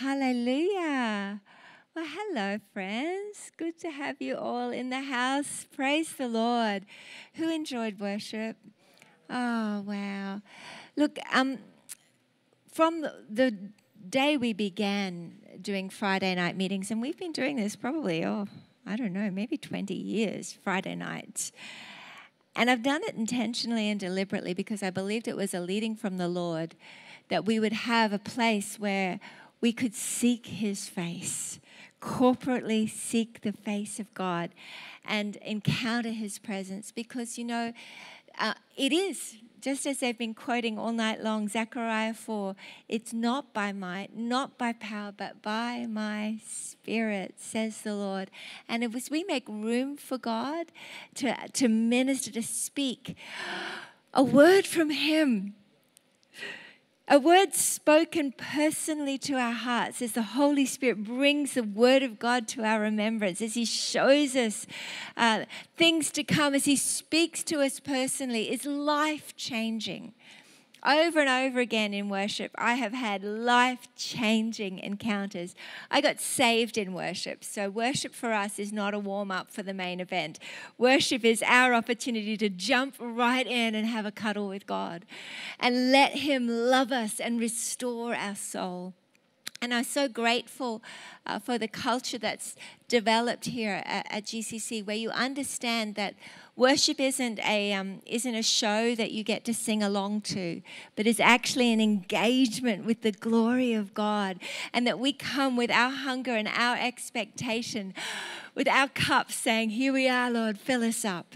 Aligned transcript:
Hallelujah. 0.00 1.40
Well, 1.94 2.04
hello, 2.06 2.58
friends. 2.74 3.50
Good 3.56 3.78
to 3.78 3.90
have 3.90 4.20
you 4.20 4.36
all 4.36 4.68
in 4.68 4.90
the 4.90 5.00
house. 5.00 5.66
Praise 5.74 6.12
the 6.12 6.28
Lord. 6.28 6.84
Who 7.36 7.48
enjoyed 7.48 7.98
worship? 7.98 8.58
Oh, 9.30 9.80
wow. 9.86 10.42
Look, 10.96 11.16
um, 11.32 11.60
from 12.70 13.06
the 13.30 13.56
day 14.06 14.36
we 14.36 14.52
began 14.52 15.38
doing 15.62 15.88
Friday 15.88 16.34
night 16.34 16.58
meetings, 16.58 16.90
and 16.90 17.00
we've 17.00 17.16
been 17.16 17.32
doing 17.32 17.56
this 17.56 17.74
probably, 17.74 18.22
oh, 18.22 18.48
I 18.84 18.96
don't 18.96 19.14
know, 19.14 19.30
maybe 19.30 19.56
20 19.56 19.94
years, 19.94 20.58
Friday 20.62 20.94
nights. 20.94 21.52
And 22.54 22.68
I've 22.70 22.82
done 22.82 23.02
it 23.04 23.14
intentionally 23.14 23.88
and 23.88 23.98
deliberately 23.98 24.52
because 24.52 24.82
I 24.82 24.90
believed 24.90 25.26
it 25.26 25.38
was 25.38 25.54
a 25.54 25.60
leading 25.60 25.96
from 25.96 26.18
the 26.18 26.28
Lord 26.28 26.74
that 27.28 27.44
we 27.44 27.58
would 27.58 27.72
have 27.72 28.12
a 28.12 28.18
place 28.18 28.78
where 28.78 29.20
we 29.60 29.72
could 29.72 29.94
seek 29.94 30.46
his 30.46 30.88
face, 30.88 31.60
corporately 32.00 32.88
seek 32.88 33.40
the 33.40 33.52
face 33.52 33.98
of 33.98 34.12
God 34.14 34.50
and 35.04 35.36
encounter 35.36 36.10
his 36.10 36.38
presence 36.38 36.92
because, 36.92 37.38
you 37.38 37.44
know, 37.44 37.72
uh, 38.38 38.54
it 38.76 38.92
is 38.92 39.36
just 39.66 39.84
as 39.84 39.98
they've 39.98 40.16
been 40.16 40.32
quoting 40.32 40.78
all 40.78 40.92
night 40.92 41.24
long, 41.24 41.48
Zechariah 41.48 42.14
4, 42.14 42.54
it's 42.88 43.12
not 43.12 43.52
by 43.52 43.72
might, 43.72 44.16
not 44.16 44.56
by 44.56 44.72
power, 44.72 45.12
but 45.16 45.42
by 45.42 45.86
my 45.88 46.38
spirit, 46.46 47.34
says 47.38 47.80
the 47.80 47.96
Lord. 47.96 48.30
And 48.68 48.84
as 48.84 49.10
we 49.10 49.24
make 49.24 49.48
room 49.48 49.96
for 49.96 50.18
God 50.18 50.66
to, 51.16 51.34
to 51.54 51.68
minister, 51.68 52.30
to 52.30 52.44
speak, 52.44 53.16
a 54.14 54.22
word 54.22 54.66
from 54.66 54.90
Him 54.90 55.54
a 57.08 57.18
word 57.18 57.54
spoken 57.54 58.32
personally 58.32 59.16
to 59.18 59.34
our 59.34 59.52
hearts 59.52 60.02
as 60.02 60.12
the 60.12 60.22
Holy 60.22 60.66
Spirit 60.66 61.04
brings 61.04 61.54
the 61.54 61.62
Word 61.62 62.02
of 62.02 62.18
God 62.18 62.48
to 62.48 62.64
our 62.64 62.80
remembrance, 62.80 63.40
as 63.40 63.54
He 63.54 63.64
shows 63.64 64.34
us 64.34 64.66
uh, 65.16 65.44
things 65.76 66.10
to 66.12 66.24
come, 66.24 66.54
as 66.54 66.64
He 66.64 66.76
speaks 66.76 67.44
to 67.44 67.60
us 67.60 67.78
personally, 67.78 68.50
is 68.50 68.66
life 68.66 69.36
changing 69.36 70.14
over 70.86 71.20
and 71.20 71.28
over 71.28 71.60
again 71.60 71.92
in 71.92 72.08
worship, 72.08 72.52
I 72.56 72.74
have 72.74 72.92
had 72.92 73.24
life 73.24 73.88
changing 73.96 74.78
encounters. 74.78 75.54
I 75.90 76.00
got 76.00 76.20
saved 76.20 76.78
in 76.78 76.92
worship. 76.92 77.44
So, 77.44 77.68
worship 77.68 78.14
for 78.14 78.32
us 78.32 78.58
is 78.58 78.72
not 78.72 78.94
a 78.94 78.98
warm 78.98 79.30
up 79.30 79.50
for 79.50 79.62
the 79.62 79.74
main 79.74 80.00
event. 80.00 80.38
Worship 80.78 81.24
is 81.24 81.42
our 81.46 81.74
opportunity 81.74 82.36
to 82.36 82.48
jump 82.48 82.94
right 82.98 83.46
in 83.46 83.74
and 83.74 83.86
have 83.86 84.06
a 84.06 84.12
cuddle 84.12 84.48
with 84.48 84.66
God 84.66 85.04
and 85.58 85.90
let 85.90 86.12
Him 86.18 86.46
love 86.46 86.92
us 86.92 87.18
and 87.20 87.40
restore 87.40 88.14
our 88.14 88.36
soul. 88.36 88.94
And 89.62 89.72
I'm 89.72 89.84
so 89.84 90.06
grateful 90.06 90.82
uh, 91.24 91.38
for 91.38 91.56
the 91.58 91.68
culture 91.68 92.18
that's 92.18 92.56
developed 92.88 93.46
here 93.46 93.82
at, 93.86 94.06
at 94.10 94.24
GCC, 94.24 94.84
where 94.84 94.96
you 94.96 95.10
understand 95.10 95.94
that 95.94 96.14
Worship 96.56 96.98
isn't 96.98 97.38
a, 97.40 97.74
um, 97.74 98.00
isn't 98.06 98.34
a 98.34 98.42
show 98.42 98.94
that 98.94 99.12
you 99.12 99.22
get 99.22 99.44
to 99.44 99.52
sing 99.52 99.82
along 99.82 100.22
to, 100.22 100.62
but 100.96 101.06
it's 101.06 101.20
actually 101.20 101.70
an 101.70 101.82
engagement 101.82 102.86
with 102.86 103.02
the 103.02 103.12
glory 103.12 103.74
of 103.74 103.92
God. 103.92 104.40
And 104.72 104.86
that 104.86 104.98
we 104.98 105.12
come 105.12 105.58
with 105.58 105.70
our 105.70 105.90
hunger 105.90 106.34
and 106.34 106.48
our 106.48 106.78
expectation, 106.78 107.92
with 108.54 108.68
our 108.68 108.88
cup, 108.88 109.30
saying, 109.30 109.70
Here 109.70 109.92
we 109.92 110.08
are, 110.08 110.30
Lord, 110.30 110.58
fill 110.58 110.82
us 110.82 111.04
up. 111.04 111.34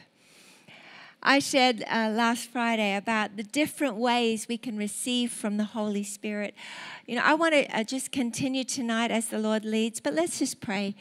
I 1.22 1.38
shared 1.38 1.82
uh, 1.82 2.10
last 2.14 2.48
Friday 2.48 2.96
about 2.96 3.36
the 3.36 3.42
different 3.42 3.96
ways 3.96 4.48
we 4.48 4.56
can 4.56 4.78
receive 4.78 5.30
from 5.30 5.58
the 5.58 5.64
Holy 5.64 6.02
Spirit. 6.02 6.54
You 7.06 7.16
know, 7.16 7.22
I 7.22 7.34
want 7.34 7.54
to 7.54 7.66
uh, 7.76 7.84
just 7.84 8.10
continue 8.10 8.64
tonight 8.64 9.10
as 9.10 9.26
the 9.26 9.38
Lord 9.38 9.64
leads, 9.64 10.00
but 10.00 10.14
let's 10.14 10.38
just 10.38 10.60
pray. 10.60 10.94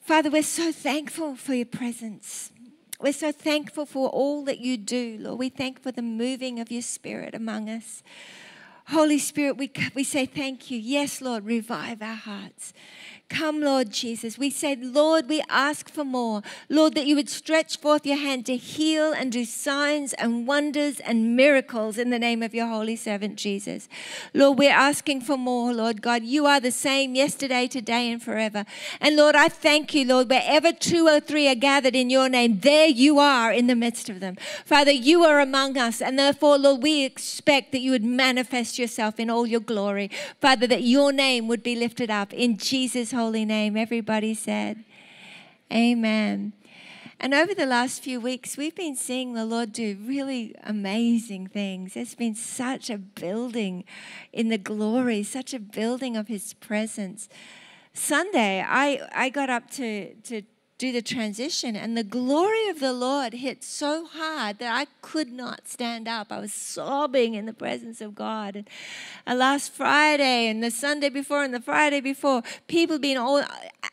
Father, 0.00 0.30
we're 0.30 0.44
so 0.44 0.70
thankful 0.70 1.34
for 1.34 1.54
your 1.54 1.66
presence. 1.66 2.52
We're 3.00 3.12
so 3.12 3.32
thankful 3.32 3.84
for 3.84 4.08
all 4.10 4.44
that 4.44 4.60
you 4.60 4.76
do, 4.76 5.16
Lord. 5.18 5.40
We 5.40 5.48
thank 5.48 5.82
for 5.82 5.90
the 5.90 6.02
moving 6.02 6.60
of 6.60 6.70
your 6.70 6.82
spirit 6.82 7.34
among 7.34 7.68
us. 7.68 8.04
Holy 8.88 9.18
Spirit, 9.18 9.56
we, 9.56 9.70
we 9.94 10.04
say 10.04 10.26
thank 10.26 10.70
you. 10.70 10.78
Yes, 10.78 11.20
Lord, 11.20 11.44
revive 11.44 12.02
our 12.02 12.14
hearts. 12.14 12.72
Come, 13.32 13.62
Lord 13.62 13.90
Jesus. 13.90 14.36
We 14.36 14.50
say, 14.50 14.76
Lord, 14.76 15.26
we 15.26 15.42
ask 15.48 15.88
for 15.88 16.04
more. 16.04 16.42
Lord, 16.68 16.94
that 16.94 17.06
you 17.06 17.16
would 17.16 17.30
stretch 17.30 17.78
forth 17.78 18.04
your 18.04 18.18
hand 18.18 18.44
to 18.44 18.58
heal 18.58 19.10
and 19.10 19.32
do 19.32 19.46
signs 19.46 20.12
and 20.14 20.46
wonders 20.46 21.00
and 21.00 21.34
miracles 21.34 21.96
in 21.96 22.10
the 22.10 22.18
name 22.18 22.42
of 22.42 22.54
your 22.54 22.66
holy 22.66 22.94
servant 22.94 23.36
Jesus. 23.36 23.88
Lord, 24.34 24.58
we're 24.58 24.70
asking 24.70 25.22
for 25.22 25.38
more, 25.38 25.72
Lord 25.72 26.02
God. 26.02 26.24
You 26.24 26.44
are 26.44 26.60
the 26.60 26.70
same 26.70 27.14
yesterday, 27.14 27.68
today, 27.68 28.12
and 28.12 28.22
forever. 28.22 28.66
And 29.00 29.16
Lord, 29.16 29.34
I 29.34 29.48
thank 29.48 29.94
you, 29.94 30.06
Lord, 30.06 30.28
wherever 30.28 30.70
two 30.70 31.08
or 31.08 31.18
three 31.18 31.48
are 31.48 31.54
gathered 31.54 31.96
in 31.96 32.10
your 32.10 32.28
name, 32.28 32.58
there 32.60 32.88
you 32.88 33.18
are 33.18 33.50
in 33.50 33.66
the 33.66 33.74
midst 33.74 34.10
of 34.10 34.20
them. 34.20 34.36
Father, 34.66 34.92
you 34.92 35.24
are 35.24 35.40
among 35.40 35.78
us. 35.78 36.02
And 36.02 36.18
therefore, 36.18 36.58
Lord, 36.58 36.82
we 36.82 37.02
expect 37.04 37.72
that 37.72 37.80
you 37.80 37.92
would 37.92 38.04
manifest 38.04 38.71
yourself 38.78 39.18
in 39.18 39.30
all 39.30 39.46
your 39.46 39.60
glory. 39.60 40.10
Father, 40.40 40.66
that 40.66 40.82
your 40.82 41.12
name 41.12 41.48
would 41.48 41.62
be 41.62 41.76
lifted 41.76 42.10
up 42.10 42.32
in 42.32 42.56
Jesus' 42.56 43.12
holy 43.12 43.44
name. 43.44 43.76
Everybody 43.76 44.34
said, 44.34 44.84
Amen. 45.72 46.52
And 47.18 47.34
over 47.34 47.54
the 47.54 47.66
last 47.66 48.02
few 48.02 48.20
weeks, 48.20 48.56
we've 48.56 48.74
been 48.74 48.96
seeing 48.96 49.34
the 49.34 49.44
Lord 49.44 49.72
do 49.72 49.96
really 50.04 50.56
amazing 50.64 51.46
things. 51.46 51.94
There's 51.94 52.16
been 52.16 52.34
such 52.34 52.90
a 52.90 52.98
building 52.98 53.84
in 54.32 54.48
the 54.48 54.58
glory, 54.58 55.22
such 55.22 55.54
a 55.54 55.60
building 55.60 56.16
of 56.16 56.26
His 56.26 56.52
presence. 56.54 57.28
Sunday, 57.94 58.64
I, 58.66 59.08
I 59.14 59.28
got 59.28 59.50
up 59.50 59.70
to, 59.72 60.14
to 60.14 60.42
do 60.82 60.90
the 60.90 61.00
transition. 61.00 61.76
And 61.76 61.96
the 61.96 62.02
glory 62.02 62.66
of 62.66 62.80
the 62.80 62.92
Lord 62.92 63.34
hit 63.34 63.62
so 63.62 64.04
hard 64.04 64.58
that 64.58 64.76
I 64.76 64.86
could 65.00 65.30
not 65.30 65.68
stand 65.68 66.08
up. 66.08 66.32
I 66.32 66.40
was 66.40 66.52
sobbing 66.52 67.34
in 67.34 67.46
the 67.46 67.52
presence 67.52 68.00
of 68.00 68.16
God. 68.16 68.56
And 68.56 68.68
uh, 69.24 69.36
last 69.36 69.72
Friday 69.72 70.48
and 70.48 70.60
the 70.60 70.72
Sunday 70.72 71.08
before 71.08 71.44
and 71.44 71.54
the 71.54 71.60
Friday 71.60 72.00
before, 72.00 72.42
people 72.66 72.98
being 72.98 73.16
all 73.16 73.44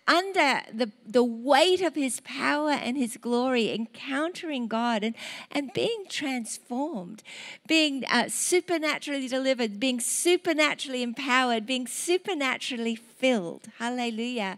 under 0.07 0.61
the, 0.73 0.91
the 1.05 1.23
weight 1.23 1.81
of 1.81 1.93
his 1.93 2.21
power 2.21 2.71
and 2.71 2.97
his 2.97 3.17
glory, 3.17 3.71
encountering 3.71 4.67
God 4.67 5.03
and, 5.03 5.13
and 5.51 5.71
being 5.73 6.05
transformed, 6.09 7.21
being 7.67 8.03
uh, 8.09 8.29
supernaturally 8.29 9.27
delivered, 9.27 9.79
being 9.79 9.99
supernaturally 9.99 11.03
empowered, 11.03 11.67
being 11.67 11.85
supernaturally 11.85 12.95
filled. 13.19 13.67
Hallelujah. 13.77 14.57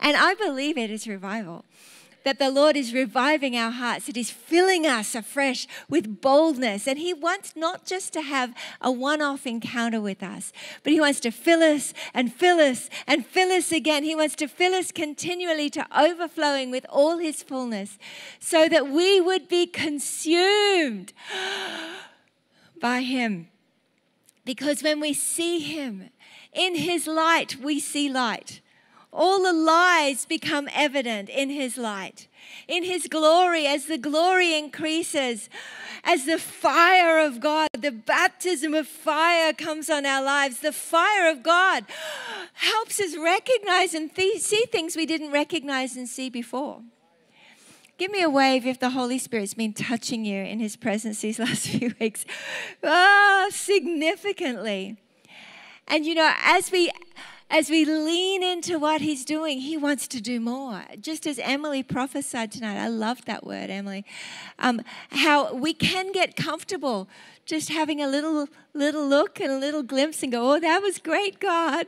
And 0.00 0.16
I 0.16 0.34
believe 0.34 0.78
it 0.78 0.90
is 0.90 1.06
revival 1.06 1.64
that 2.26 2.40
the 2.40 2.50
Lord 2.50 2.76
is 2.76 2.92
reviving 2.92 3.56
our 3.56 3.70
hearts, 3.70 4.06
that 4.06 4.16
He's 4.16 4.32
filling 4.32 4.84
us 4.84 5.14
afresh 5.14 5.68
with 5.88 6.20
boldness. 6.20 6.88
And 6.88 6.98
He 6.98 7.14
wants 7.14 7.54
not 7.54 7.86
just 7.86 8.12
to 8.14 8.20
have 8.20 8.52
a 8.80 8.90
one 8.90 9.22
off 9.22 9.46
encounter 9.46 10.00
with 10.00 10.24
us, 10.24 10.52
but 10.82 10.92
He 10.92 11.00
wants 11.00 11.20
to 11.20 11.30
fill 11.30 11.62
us 11.62 11.94
and 12.12 12.34
fill 12.34 12.58
us 12.58 12.90
and 13.06 13.24
fill 13.24 13.52
us 13.52 13.70
again. 13.70 14.02
He 14.02 14.16
wants 14.16 14.34
to 14.36 14.48
fill 14.48 14.74
us 14.74 14.90
continually 14.90 15.70
to 15.70 15.86
overflowing 15.96 16.72
with 16.72 16.84
all 16.88 17.18
His 17.18 17.44
fullness 17.44 17.96
so 18.40 18.68
that 18.68 18.88
we 18.88 19.20
would 19.20 19.46
be 19.46 19.68
consumed 19.68 21.12
by 22.80 23.02
Him. 23.02 23.46
Because 24.44 24.82
when 24.82 24.98
we 24.98 25.12
see 25.12 25.60
Him 25.60 26.10
in 26.56 26.74
His 26.74 27.06
light, 27.06 27.56
we 27.62 27.78
see 27.78 28.08
light 28.08 28.60
all 29.16 29.42
the 29.42 29.52
lies 29.52 30.26
become 30.26 30.68
evident 30.74 31.30
in 31.30 31.48
his 31.48 31.78
light. 31.78 32.28
In 32.68 32.84
his 32.84 33.08
glory, 33.08 33.66
as 33.66 33.86
the 33.86 33.96
glory 33.96 34.56
increases, 34.56 35.48
as 36.04 36.26
the 36.26 36.38
fire 36.38 37.18
of 37.18 37.40
God, 37.40 37.68
the 37.72 37.90
baptism 37.90 38.74
of 38.74 38.86
fire 38.86 39.54
comes 39.54 39.88
on 39.88 40.04
our 40.04 40.22
lives, 40.22 40.60
the 40.60 40.72
fire 40.72 41.30
of 41.30 41.42
God 41.42 41.86
helps 42.52 43.00
us 43.00 43.16
recognize 43.16 43.94
and 43.94 44.14
th- 44.14 44.42
see 44.42 44.64
things 44.70 44.96
we 44.96 45.06
didn't 45.06 45.32
recognize 45.32 45.96
and 45.96 46.08
see 46.08 46.28
before. 46.28 46.82
Give 47.98 48.10
me 48.10 48.20
a 48.20 48.28
wave 48.28 48.66
if 48.66 48.78
the 48.78 48.90
Holy 48.90 49.18
Spirit's 49.18 49.54
been 49.54 49.72
touching 49.72 50.26
you 50.26 50.42
in 50.42 50.60
His 50.60 50.76
presence 50.76 51.22
these 51.22 51.38
last 51.46 51.68
few 51.68 51.94
weeks. 51.98 52.26
Ah, 52.84 53.46
significantly. 53.50 54.98
And 55.88 56.04
you 56.04 56.14
know, 56.14 56.32
as 56.42 56.70
we 56.70 56.90
as 57.48 57.70
we 57.70 57.84
lean 57.84 58.42
into 58.42 58.78
what 58.78 59.00
He's 59.00 59.24
doing, 59.24 59.60
He 59.60 59.76
wants 59.76 60.08
to 60.08 60.20
do 60.20 60.40
more. 60.40 60.82
Just 61.00 61.26
as 61.26 61.38
Emily 61.38 61.82
prophesied 61.82 62.50
tonight, 62.50 62.76
I 62.76 62.88
love 62.88 63.24
that 63.26 63.46
word, 63.46 63.70
Emily. 63.70 64.04
Um, 64.58 64.82
how 65.10 65.54
we 65.54 65.72
can 65.72 66.10
get 66.12 66.34
comfortable 66.34 67.08
just 67.44 67.68
having 67.68 68.02
a 68.02 68.08
little 68.08 68.48
little 68.74 69.06
look 69.06 69.40
and 69.40 69.50
a 69.50 69.58
little 69.58 69.84
glimpse 69.84 70.22
and 70.22 70.32
go, 70.32 70.54
"Oh, 70.54 70.60
that 70.60 70.82
was 70.82 70.98
great, 70.98 71.38
God." 71.38 71.86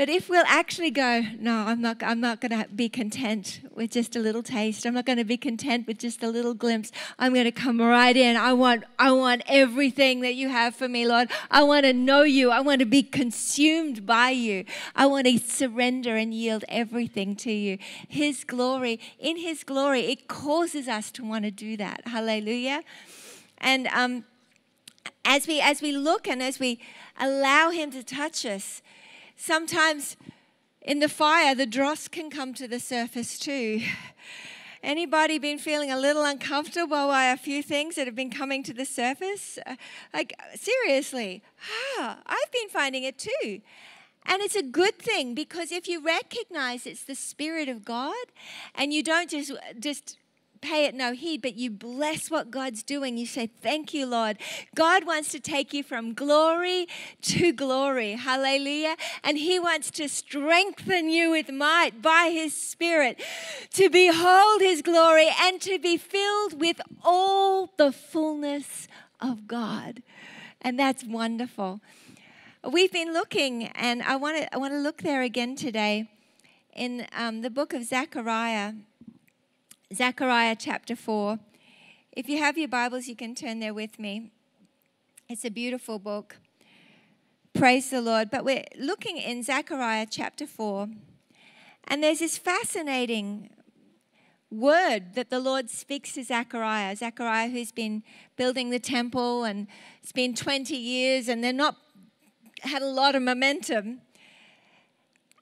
But 0.00 0.08
if 0.08 0.30
we'll 0.30 0.46
actually 0.46 0.90
go, 0.90 1.22
no, 1.38 1.66
I'm 1.66 1.82
not, 1.82 2.02
I'm 2.02 2.20
not 2.20 2.40
going 2.40 2.58
to 2.58 2.66
be 2.74 2.88
content 2.88 3.60
with 3.74 3.90
just 3.90 4.16
a 4.16 4.18
little 4.18 4.42
taste. 4.42 4.86
I'm 4.86 4.94
not 4.94 5.04
going 5.04 5.18
to 5.18 5.24
be 5.24 5.36
content 5.36 5.86
with 5.86 5.98
just 5.98 6.22
a 6.22 6.30
little 6.30 6.54
glimpse. 6.54 6.90
I'm 7.18 7.34
going 7.34 7.44
to 7.44 7.52
come 7.52 7.82
right 7.82 8.16
in. 8.16 8.34
I 8.38 8.54
want, 8.54 8.84
I 8.98 9.12
want 9.12 9.42
everything 9.46 10.22
that 10.22 10.36
you 10.36 10.48
have 10.48 10.74
for 10.74 10.88
me, 10.88 11.06
Lord. 11.06 11.30
I 11.50 11.64
want 11.64 11.84
to 11.84 11.92
know 11.92 12.22
you. 12.22 12.50
I 12.50 12.60
want 12.60 12.78
to 12.78 12.86
be 12.86 13.02
consumed 13.02 14.06
by 14.06 14.30
you. 14.30 14.64
I 14.96 15.04
want 15.04 15.26
to 15.26 15.36
surrender 15.36 16.16
and 16.16 16.32
yield 16.32 16.64
everything 16.70 17.36
to 17.36 17.52
you. 17.52 17.76
His 18.08 18.42
glory, 18.42 19.00
in 19.18 19.36
His 19.36 19.64
glory, 19.64 20.06
it 20.06 20.28
causes 20.28 20.88
us 20.88 21.10
to 21.10 21.24
want 21.26 21.44
to 21.44 21.50
do 21.50 21.76
that. 21.76 22.06
Hallelujah. 22.06 22.84
And 23.58 23.86
um, 23.88 24.24
as 25.26 25.46
we 25.46 25.60
as 25.60 25.82
we 25.82 25.92
look 25.92 26.26
and 26.26 26.42
as 26.42 26.58
we 26.58 26.80
allow 27.18 27.68
Him 27.68 27.90
to 27.90 28.02
touch 28.02 28.46
us 28.46 28.80
Sometimes 29.42 30.18
in 30.82 30.98
the 30.98 31.08
fire, 31.08 31.54
the 31.54 31.64
dross 31.64 32.08
can 32.08 32.28
come 32.28 32.52
to 32.52 32.68
the 32.68 32.78
surface 32.78 33.38
too. 33.38 33.80
Anybody 34.82 35.38
been 35.38 35.56
feeling 35.56 35.90
a 35.90 35.98
little 35.98 36.24
uncomfortable 36.24 37.08
by 37.08 37.24
a 37.24 37.38
few 37.38 37.62
things 37.62 37.94
that 37.94 38.06
have 38.06 38.14
been 38.14 38.30
coming 38.30 38.62
to 38.64 38.74
the 38.74 38.84
surface? 38.84 39.58
Uh, 39.64 39.76
like, 40.12 40.38
seriously, 40.54 41.42
ah, 41.98 42.18
I've 42.26 42.52
been 42.52 42.68
finding 42.68 43.02
it 43.02 43.16
too. 43.16 43.62
And 44.26 44.42
it's 44.42 44.56
a 44.56 44.62
good 44.62 44.98
thing 44.98 45.34
because 45.34 45.72
if 45.72 45.88
you 45.88 46.04
recognize 46.04 46.84
it's 46.86 47.04
the 47.04 47.14
Spirit 47.14 47.70
of 47.70 47.82
God 47.82 48.26
and 48.74 48.92
you 48.92 49.02
don't 49.02 49.30
just, 49.30 49.52
just 49.78 50.18
pay 50.60 50.84
it 50.84 50.94
no 50.94 51.12
heed, 51.12 51.42
but 51.42 51.56
you 51.56 51.70
bless 51.70 52.30
what 52.30 52.50
God's 52.50 52.82
doing. 52.82 53.16
You 53.16 53.26
say, 53.26 53.46
Thank 53.46 53.94
you, 53.94 54.06
Lord. 54.06 54.38
God 54.74 55.06
wants 55.06 55.30
to 55.32 55.40
take 55.40 55.72
you 55.72 55.82
from 55.82 56.14
glory 56.14 56.86
to 57.22 57.52
glory. 57.52 58.12
Hallelujah. 58.12 58.96
And 59.24 59.38
He 59.38 59.58
wants 59.58 59.90
to 59.92 60.08
strengthen 60.08 61.08
you 61.08 61.30
with 61.30 61.50
might 61.50 62.02
by 62.02 62.30
His 62.32 62.54
Spirit 62.54 63.20
to 63.74 63.90
behold 63.90 64.60
His 64.60 64.82
glory 64.82 65.28
and 65.40 65.60
to 65.62 65.78
be 65.78 65.96
filled 65.96 66.60
with 66.60 66.80
all 67.02 67.72
the 67.76 67.92
fullness 67.92 68.88
of 69.20 69.46
God. 69.46 70.02
And 70.60 70.78
that's 70.78 71.04
wonderful. 71.04 71.80
We've 72.70 72.92
been 72.92 73.14
looking, 73.14 73.68
and 73.68 74.02
I 74.02 74.16
want 74.16 74.36
to, 74.36 74.54
I 74.54 74.58
want 74.58 74.74
to 74.74 74.78
look 74.78 74.98
there 75.02 75.22
again 75.22 75.56
today 75.56 76.10
in 76.74 77.06
um, 77.16 77.40
the 77.40 77.48
book 77.48 77.72
of 77.72 77.84
Zechariah 77.84 78.74
Zechariah 79.92 80.54
chapter 80.56 80.94
4. 80.94 81.40
If 82.12 82.28
you 82.28 82.38
have 82.38 82.56
your 82.56 82.68
Bibles, 82.68 83.08
you 83.08 83.16
can 83.16 83.34
turn 83.34 83.58
there 83.58 83.74
with 83.74 83.98
me. 83.98 84.30
It's 85.28 85.44
a 85.44 85.50
beautiful 85.50 85.98
book. 85.98 86.36
Praise 87.54 87.90
the 87.90 88.00
Lord. 88.00 88.30
But 88.30 88.44
we're 88.44 88.66
looking 88.78 89.16
in 89.16 89.42
Zechariah 89.42 90.06
chapter 90.08 90.46
4, 90.46 90.90
and 91.88 92.04
there's 92.04 92.20
this 92.20 92.38
fascinating 92.38 93.50
word 94.48 95.14
that 95.14 95.28
the 95.28 95.40
Lord 95.40 95.68
speaks 95.68 96.12
to 96.12 96.22
Zechariah. 96.22 96.94
Zechariah, 96.94 97.48
who's 97.48 97.72
been 97.72 98.04
building 98.36 98.70
the 98.70 98.78
temple, 98.78 99.42
and 99.42 99.66
it's 100.04 100.12
been 100.12 100.34
20 100.34 100.76
years, 100.76 101.28
and 101.28 101.42
they're 101.42 101.52
not 101.52 101.76
had 102.60 102.82
a 102.82 102.86
lot 102.86 103.16
of 103.16 103.22
momentum. 103.22 104.02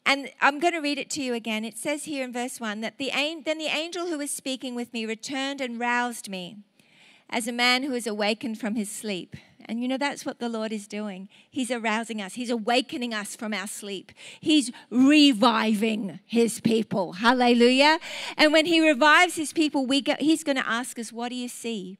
And 0.08 0.30
I'm 0.40 0.58
going 0.58 0.72
to 0.72 0.80
read 0.80 0.98
it 0.98 1.10
to 1.10 1.22
you 1.22 1.34
again. 1.34 1.66
It 1.66 1.76
says 1.76 2.04
here 2.04 2.24
in 2.24 2.32
verse 2.32 2.58
1 2.58 2.80
that 2.80 2.96
the, 2.96 3.12
then 3.44 3.58
the 3.58 3.66
angel 3.66 4.06
who 4.06 4.16
was 4.16 4.30
speaking 4.30 4.74
with 4.74 4.90
me 4.94 5.04
returned 5.04 5.60
and 5.60 5.78
roused 5.78 6.30
me 6.30 6.56
as 7.28 7.46
a 7.46 7.52
man 7.52 7.82
who 7.82 7.92
is 7.92 8.06
awakened 8.06 8.58
from 8.58 8.74
his 8.74 8.90
sleep. 8.90 9.36
And 9.66 9.82
you 9.82 9.86
know, 9.86 9.98
that's 9.98 10.24
what 10.24 10.38
the 10.38 10.48
Lord 10.48 10.72
is 10.72 10.86
doing. 10.86 11.28
He's 11.50 11.70
arousing 11.70 12.22
us, 12.22 12.34
He's 12.34 12.48
awakening 12.48 13.12
us 13.12 13.36
from 13.36 13.52
our 13.52 13.66
sleep. 13.66 14.12
He's 14.40 14.72
reviving 14.88 16.20
His 16.24 16.58
people. 16.62 17.12
Hallelujah. 17.14 17.98
And 18.38 18.50
when 18.54 18.64
He 18.64 18.80
revives 18.80 19.36
His 19.36 19.52
people, 19.52 19.84
we 19.84 20.00
go, 20.00 20.14
He's 20.18 20.42
going 20.42 20.56
to 20.56 20.66
ask 20.66 20.98
us, 20.98 21.12
What 21.12 21.28
do 21.28 21.34
you 21.34 21.48
see? 21.48 21.98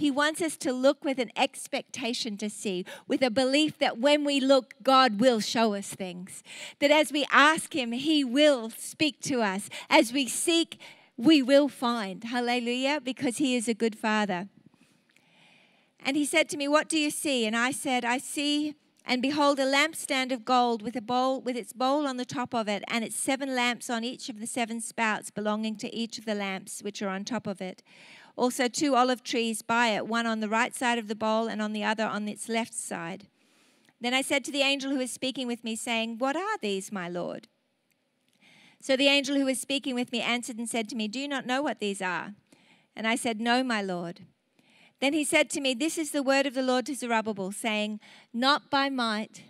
He 0.00 0.10
wants 0.10 0.40
us 0.40 0.56
to 0.56 0.72
look 0.72 1.04
with 1.04 1.18
an 1.18 1.30
expectation 1.36 2.38
to 2.38 2.48
see, 2.48 2.86
with 3.06 3.20
a 3.20 3.30
belief 3.30 3.78
that 3.80 3.98
when 3.98 4.24
we 4.24 4.40
look, 4.40 4.72
God 4.82 5.20
will 5.20 5.40
show 5.40 5.74
us 5.74 5.88
things. 5.88 6.42
That 6.78 6.90
as 6.90 7.12
we 7.12 7.26
ask 7.30 7.76
Him, 7.76 7.92
He 7.92 8.24
will 8.24 8.70
speak 8.70 9.20
to 9.20 9.42
us. 9.42 9.68
As 9.90 10.10
we 10.10 10.26
seek, 10.26 10.80
we 11.18 11.42
will 11.42 11.68
find. 11.68 12.24
Hallelujah, 12.24 13.02
because 13.04 13.36
He 13.36 13.54
is 13.54 13.68
a 13.68 13.74
good 13.74 13.94
Father. 13.94 14.48
And 16.02 16.16
He 16.16 16.24
said 16.24 16.48
to 16.48 16.56
me, 16.56 16.66
What 16.66 16.88
do 16.88 16.98
you 16.98 17.10
see? 17.10 17.44
And 17.44 17.54
I 17.54 17.70
said, 17.70 18.02
I 18.02 18.16
see. 18.16 18.76
And 19.04 19.20
behold, 19.20 19.58
a 19.58 19.64
lampstand 19.64 20.30
of 20.32 20.44
gold 20.44 20.82
with 20.82 20.94
a 20.96 21.00
bowl, 21.00 21.40
with 21.40 21.56
its 21.56 21.72
bowl 21.72 22.06
on 22.06 22.16
the 22.16 22.24
top 22.24 22.54
of 22.54 22.68
it, 22.68 22.84
and 22.86 23.04
its 23.04 23.16
seven 23.16 23.54
lamps 23.54 23.90
on 23.90 24.04
each 24.04 24.28
of 24.28 24.40
the 24.40 24.46
seven 24.46 24.80
spouts 24.80 25.30
belonging 25.30 25.76
to 25.76 25.94
each 25.94 26.16
of 26.16 26.26
the 26.26 26.34
lamps 26.34 26.80
which 26.82 27.02
are 27.02 27.08
on 27.08 27.24
top 27.24 27.46
of 27.46 27.60
it. 27.60 27.82
Also, 28.36 28.68
two 28.68 28.94
olive 28.94 29.22
trees 29.22 29.62
by 29.62 29.88
it, 29.88 30.06
one 30.06 30.26
on 30.26 30.40
the 30.40 30.48
right 30.48 30.74
side 30.74 30.98
of 30.98 31.08
the 31.08 31.14
bowl 31.14 31.48
and 31.48 31.60
on 31.60 31.72
the 31.72 31.84
other 31.84 32.04
on 32.04 32.28
its 32.28 32.48
left 32.48 32.74
side. 32.74 33.26
Then 34.00 34.14
I 34.14 34.22
said 34.22 34.44
to 34.44 34.52
the 34.52 34.62
angel 34.62 34.90
who 34.90 34.98
was 34.98 35.10
speaking 35.10 35.46
with 35.46 35.62
me, 35.62 35.76
saying, 35.76 36.18
What 36.18 36.36
are 36.36 36.58
these, 36.62 36.90
my 36.90 37.08
Lord? 37.08 37.48
So 38.80 38.96
the 38.96 39.08
angel 39.08 39.36
who 39.36 39.44
was 39.44 39.60
speaking 39.60 39.94
with 39.94 40.10
me 40.10 40.22
answered 40.22 40.56
and 40.56 40.68
said 40.68 40.88
to 40.88 40.96
me, 40.96 41.06
Do 41.06 41.20
you 41.20 41.28
not 41.28 41.46
know 41.46 41.60
what 41.60 41.80
these 41.80 42.00
are? 42.00 42.34
And 42.96 43.06
I 43.06 43.14
said, 43.14 43.40
No, 43.40 43.62
my 43.62 43.82
Lord. 43.82 44.20
Then 45.00 45.12
he 45.12 45.24
said 45.24 45.50
to 45.50 45.60
me, 45.60 45.74
This 45.74 45.98
is 45.98 46.12
the 46.12 46.22
word 46.22 46.46
of 46.46 46.54
the 46.54 46.62
Lord 46.62 46.86
to 46.86 46.94
Zerubbabel, 46.94 47.52
saying, 47.52 48.00
Not 48.32 48.70
by 48.70 48.88
might, 48.88 49.44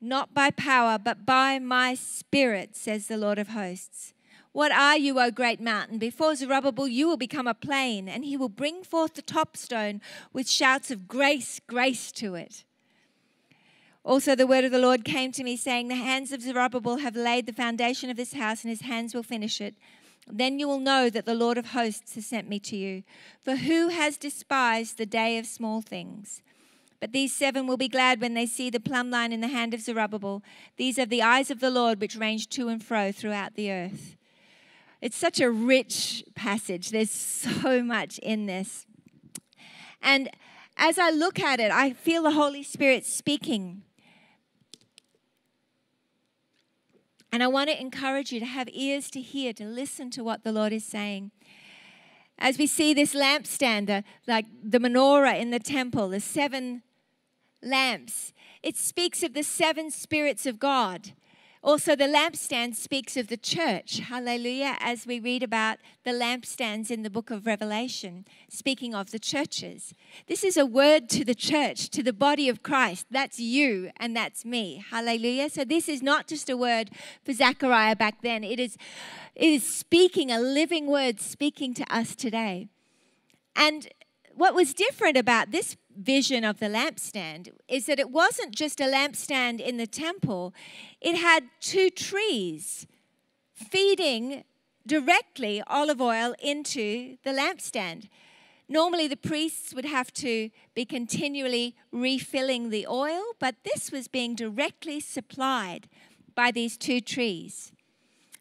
not 0.00 0.34
by 0.34 0.50
power, 0.50 0.98
but 0.98 1.26
by 1.26 1.58
my 1.58 1.94
spirit, 1.94 2.76
says 2.76 3.06
the 3.06 3.16
Lord 3.16 3.38
of 3.38 3.48
hosts. 3.48 4.13
What 4.54 4.70
are 4.70 4.96
you, 4.96 5.18
O 5.18 5.32
great 5.32 5.60
mountain? 5.60 5.98
Before 5.98 6.36
Zerubbabel, 6.36 6.86
you 6.86 7.08
will 7.08 7.16
become 7.16 7.48
a 7.48 7.54
plain, 7.54 8.08
and 8.08 8.24
he 8.24 8.36
will 8.36 8.48
bring 8.48 8.84
forth 8.84 9.14
the 9.14 9.20
top 9.20 9.56
stone 9.56 10.00
with 10.32 10.48
shouts 10.48 10.92
of 10.92 11.08
grace, 11.08 11.60
grace 11.66 12.12
to 12.12 12.36
it. 12.36 12.62
Also, 14.04 14.36
the 14.36 14.46
word 14.46 14.62
of 14.62 14.70
the 14.70 14.78
Lord 14.78 15.04
came 15.04 15.32
to 15.32 15.42
me, 15.42 15.56
saying, 15.56 15.88
The 15.88 15.96
hands 15.96 16.30
of 16.30 16.40
Zerubbabel 16.40 16.98
have 16.98 17.16
laid 17.16 17.46
the 17.46 17.52
foundation 17.52 18.10
of 18.10 18.16
this 18.16 18.34
house, 18.34 18.62
and 18.62 18.70
his 18.70 18.82
hands 18.82 19.12
will 19.12 19.24
finish 19.24 19.60
it. 19.60 19.74
Then 20.28 20.60
you 20.60 20.68
will 20.68 20.78
know 20.78 21.10
that 21.10 21.26
the 21.26 21.34
Lord 21.34 21.58
of 21.58 21.72
hosts 21.72 22.14
has 22.14 22.24
sent 22.24 22.48
me 22.48 22.60
to 22.60 22.76
you. 22.76 23.02
For 23.42 23.56
who 23.56 23.88
has 23.88 24.16
despised 24.16 24.98
the 24.98 25.04
day 25.04 25.36
of 25.36 25.46
small 25.46 25.82
things? 25.82 26.42
But 27.00 27.10
these 27.10 27.34
seven 27.34 27.66
will 27.66 27.76
be 27.76 27.88
glad 27.88 28.20
when 28.20 28.34
they 28.34 28.46
see 28.46 28.70
the 28.70 28.78
plumb 28.78 29.10
line 29.10 29.32
in 29.32 29.40
the 29.40 29.48
hand 29.48 29.74
of 29.74 29.80
Zerubbabel. 29.80 30.44
These 30.76 30.96
are 31.00 31.06
the 31.06 31.22
eyes 31.22 31.50
of 31.50 31.58
the 31.58 31.70
Lord 31.70 32.00
which 32.00 32.14
range 32.14 32.48
to 32.50 32.68
and 32.68 32.80
fro 32.80 33.10
throughout 33.10 33.56
the 33.56 33.72
earth. 33.72 34.14
It's 35.04 35.18
such 35.18 35.38
a 35.38 35.50
rich 35.50 36.24
passage. 36.34 36.88
There's 36.88 37.10
so 37.10 37.82
much 37.82 38.16
in 38.20 38.46
this. 38.46 38.86
And 40.00 40.30
as 40.78 40.98
I 40.98 41.10
look 41.10 41.38
at 41.38 41.60
it, 41.60 41.70
I 41.70 41.92
feel 41.92 42.22
the 42.22 42.30
Holy 42.30 42.62
Spirit 42.62 43.04
speaking. 43.04 43.82
And 47.30 47.42
I 47.42 47.48
want 47.48 47.68
to 47.68 47.78
encourage 47.78 48.32
you 48.32 48.40
to 48.40 48.46
have 48.46 48.66
ears 48.72 49.10
to 49.10 49.20
hear, 49.20 49.52
to 49.52 49.66
listen 49.66 50.08
to 50.12 50.24
what 50.24 50.42
the 50.42 50.52
Lord 50.52 50.72
is 50.72 50.86
saying. 50.86 51.32
As 52.38 52.56
we 52.56 52.66
see 52.66 52.94
this 52.94 53.14
lampstand, 53.14 53.88
the, 53.88 54.04
like 54.26 54.46
the 54.62 54.78
menorah 54.78 55.38
in 55.38 55.50
the 55.50 55.58
temple, 55.58 56.08
the 56.08 56.18
seven 56.18 56.82
lamps, 57.62 58.32
it 58.62 58.78
speaks 58.78 59.22
of 59.22 59.34
the 59.34 59.42
seven 59.42 59.90
spirits 59.90 60.46
of 60.46 60.58
God. 60.58 61.12
Also, 61.64 61.96
the 61.96 62.04
lampstand 62.04 62.74
speaks 62.74 63.16
of 63.16 63.28
the 63.28 63.38
church. 63.38 63.98
Hallelujah. 63.98 64.76
As 64.80 65.06
we 65.06 65.18
read 65.18 65.42
about 65.42 65.78
the 66.04 66.10
lampstands 66.10 66.90
in 66.90 67.04
the 67.04 67.08
book 67.08 67.30
of 67.30 67.46
Revelation, 67.46 68.26
speaking 68.50 68.94
of 68.94 69.12
the 69.12 69.18
churches. 69.18 69.94
This 70.26 70.44
is 70.44 70.58
a 70.58 70.66
word 70.66 71.08
to 71.08 71.24
the 71.24 71.34
church, 71.34 71.88
to 71.88 72.02
the 72.02 72.12
body 72.12 72.50
of 72.50 72.62
Christ. 72.62 73.06
That's 73.10 73.40
you 73.40 73.90
and 73.96 74.14
that's 74.14 74.44
me. 74.44 74.84
Hallelujah. 74.90 75.48
So, 75.48 75.64
this 75.64 75.88
is 75.88 76.02
not 76.02 76.26
just 76.26 76.50
a 76.50 76.56
word 76.56 76.90
for 77.24 77.32
Zechariah 77.32 77.96
back 77.96 78.20
then, 78.20 78.44
it 78.44 78.60
is, 78.60 78.76
it 79.34 79.48
is 79.48 79.66
speaking, 79.66 80.30
a 80.30 80.38
living 80.38 80.86
word 80.86 81.18
speaking 81.18 81.72
to 81.74 81.84
us 81.90 82.14
today. 82.14 82.68
And 83.56 83.88
what 84.36 84.54
was 84.54 84.74
different 84.74 85.16
about 85.16 85.50
this 85.50 85.76
vision 85.96 86.44
of 86.44 86.58
the 86.58 86.66
lampstand 86.66 87.50
is 87.68 87.86
that 87.86 87.98
it 87.98 88.10
wasn't 88.10 88.54
just 88.54 88.80
a 88.80 88.84
lampstand 88.84 89.60
in 89.60 89.76
the 89.76 89.86
temple, 89.86 90.52
it 91.00 91.16
had 91.16 91.44
two 91.60 91.90
trees 91.90 92.86
feeding 93.52 94.44
directly 94.86 95.62
olive 95.66 96.00
oil 96.00 96.34
into 96.42 97.16
the 97.24 97.30
lampstand. 97.30 98.08
Normally, 98.68 99.08
the 99.08 99.16
priests 99.16 99.74
would 99.74 99.84
have 99.84 100.12
to 100.14 100.50
be 100.74 100.84
continually 100.84 101.76
refilling 101.92 102.70
the 102.70 102.86
oil, 102.86 103.22
but 103.38 103.56
this 103.62 103.92
was 103.92 104.08
being 104.08 104.34
directly 104.34 105.00
supplied 105.00 105.88
by 106.34 106.50
these 106.50 106.76
two 106.76 107.00
trees. 107.00 107.72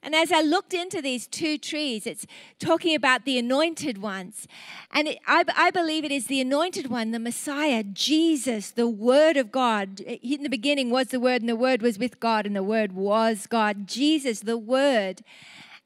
And 0.03 0.13
as 0.13 0.33
I 0.33 0.41
looked 0.41 0.74
into 0.74 1.01
these 1.01 1.27
two 1.27 1.57
trees, 1.57 2.05
it's 2.05 2.27
talking 2.60 2.93
about 2.93 3.24
the 3.24 3.39
anointed 3.39 4.01
ones. 4.01 4.48
And 4.91 5.07
it, 5.07 5.19
I, 5.25 5.45
I, 5.55 5.72
believe 5.72 6.03
it 6.03 6.12
is 6.12 6.27
the 6.27 6.41
anointed 6.41 6.88
one, 6.88 7.12
the 7.12 7.19
Messiah, 7.19 7.83
Jesus, 7.83 8.72
the 8.72 8.88
Word 8.88 9.38
of 9.38 9.50
God. 9.50 10.01
In 10.01 10.43
the 10.43 10.50
beginning 10.50 10.89
was 10.89 11.07
the 11.07 11.22
Word, 11.22 11.41
and 11.41 11.48
the 11.48 11.55
Word 11.55 11.81
was 11.81 11.98
with 11.98 12.19
God, 12.19 12.45
and 12.45 12.53
the 12.53 12.63
Word 12.63 12.91
was 12.91 13.48
God. 13.48 13.88
Jesus, 13.88 14.41
the 14.41 14.57
Word 14.57 15.24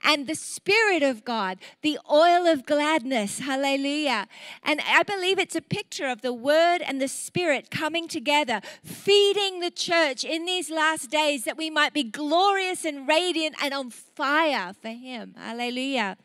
and 0.04 0.28
the 0.28 0.36
Spirit 0.36 1.04
of 1.04 1.26
God, 1.26 1.58
the 1.82 2.00
oil 2.10 2.48
of 2.48 2.66
gladness. 2.66 3.40
Hallelujah. 3.40 4.28
And 4.64 4.82
I 4.88 5.04
believe 5.04 5.40
it's 5.40 5.56
a 5.56 5.62
picture 5.62 6.08
of 6.08 6.22
the 6.22 6.34
Word 6.34 6.80
and 6.82 7.02
the 7.02 7.08
Spirit 7.08 7.72
coming 7.72 8.08
together, 8.08 8.62
feeding 8.84 9.60
the 9.60 9.72
church 9.72 10.24
in 10.24 10.46
these 10.46 10.70
last 10.70 11.10
days 11.10 11.44
that 11.46 11.58
we 11.58 11.70
might 11.70 11.94
be 11.94 12.04
glorious 12.04 12.86
and 12.86 13.08
radiant 13.08 13.56
and 13.62 13.74
on 13.74 13.90
fire 13.90 14.74
for 14.80 14.90
Him. 14.90 15.36
Hallelujah. 15.38 16.18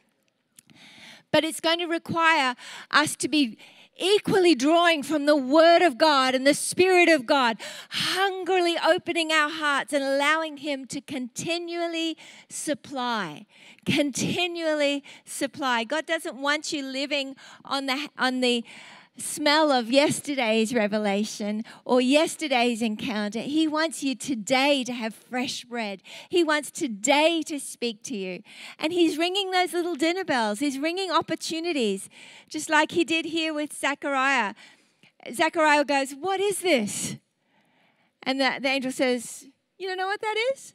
But 1.30 1.44
it's 1.44 1.60
going 1.60 1.78
to 1.78 1.86
require 1.86 2.54
us 2.90 3.16
to 3.16 3.28
be 3.28 3.58
equally 4.02 4.54
drawing 4.54 5.02
from 5.02 5.26
the 5.26 5.36
Word 5.36 5.82
of 5.82 5.96
God 5.96 6.34
and 6.34 6.46
the 6.46 6.54
Spirit 6.54 7.08
of 7.08 7.24
God, 7.24 7.56
hungrily 7.90 8.76
opening 8.84 9.30
our 9.32 9.48
hearts 9.48 9.92
and 9.92 10.02
allowing 10.02 10.58
Him 10.58 10.86
to 10.86 11.00
continually 11.00 12.16
supply. 12.48 13.46
Continually 13.86 15.04
supply. 15.24 15.84
God 15.84 16.06
doesn't 16.06 16.36
want 16.36 16.72
you 16.72 16.82
living 16.82 17.36
on 17.64 17.86
the 17.86 18.08
on 18.18 18.40
the 18.40 18.64
smell 19.18 19.70
of 19.70 19.90
yesterday's 19.90 20.74
revelation 20.74 21.64
or 21.84 22.00
yesterday's 22.00 22.82
encounter. 22.82 23.40
He 23.40 23.68
wants 23.68 24.02
you 24.02 24.14
today 24.14 24.84
to 24.84 24.92
have 24.92 25.14
fresh 25.14 25.64
bread. 25.64 26.02
He 26.28 26.42
wants 26.42 26.70
today 26.70 27.42
to 27.46 27.60
speak 27.60 28.02
to 28.04 28.16
you. 28.16 28.42
And 28.78 28.92
He's 28.92 29.18
ringing 29.18 29.50
those 29.50 29.72
little 29.72 29.94
dinner 29.94 30.24
bells, 30.24 30.60
He's 30.60 30.78
ringing 30.78 31.10
opportunities, 31.10 32.08
just 32.48 32.70
like 32.70 32.92
He 32.92 33.04
did 33.04 33.26
here 33.26 33.52
with 33.52 33.72
Zechariah. 33.72 34.54
Zechariah 35.32 35.84
goes, 35.84 36.12
What 36.12 36.40
is 36.40 36.60
this? 36.60 37.16
And 38.22 38.40
the, 38.40 38.58
the 38.60 38.68
angel 38.68 38.92
says, 38.92 39.46
You 39.78 39.88
don't 39.88 39.98
know 39.98 40.06
what 40.06 40.20
that 40.20 40.36
is? 40.52 40.74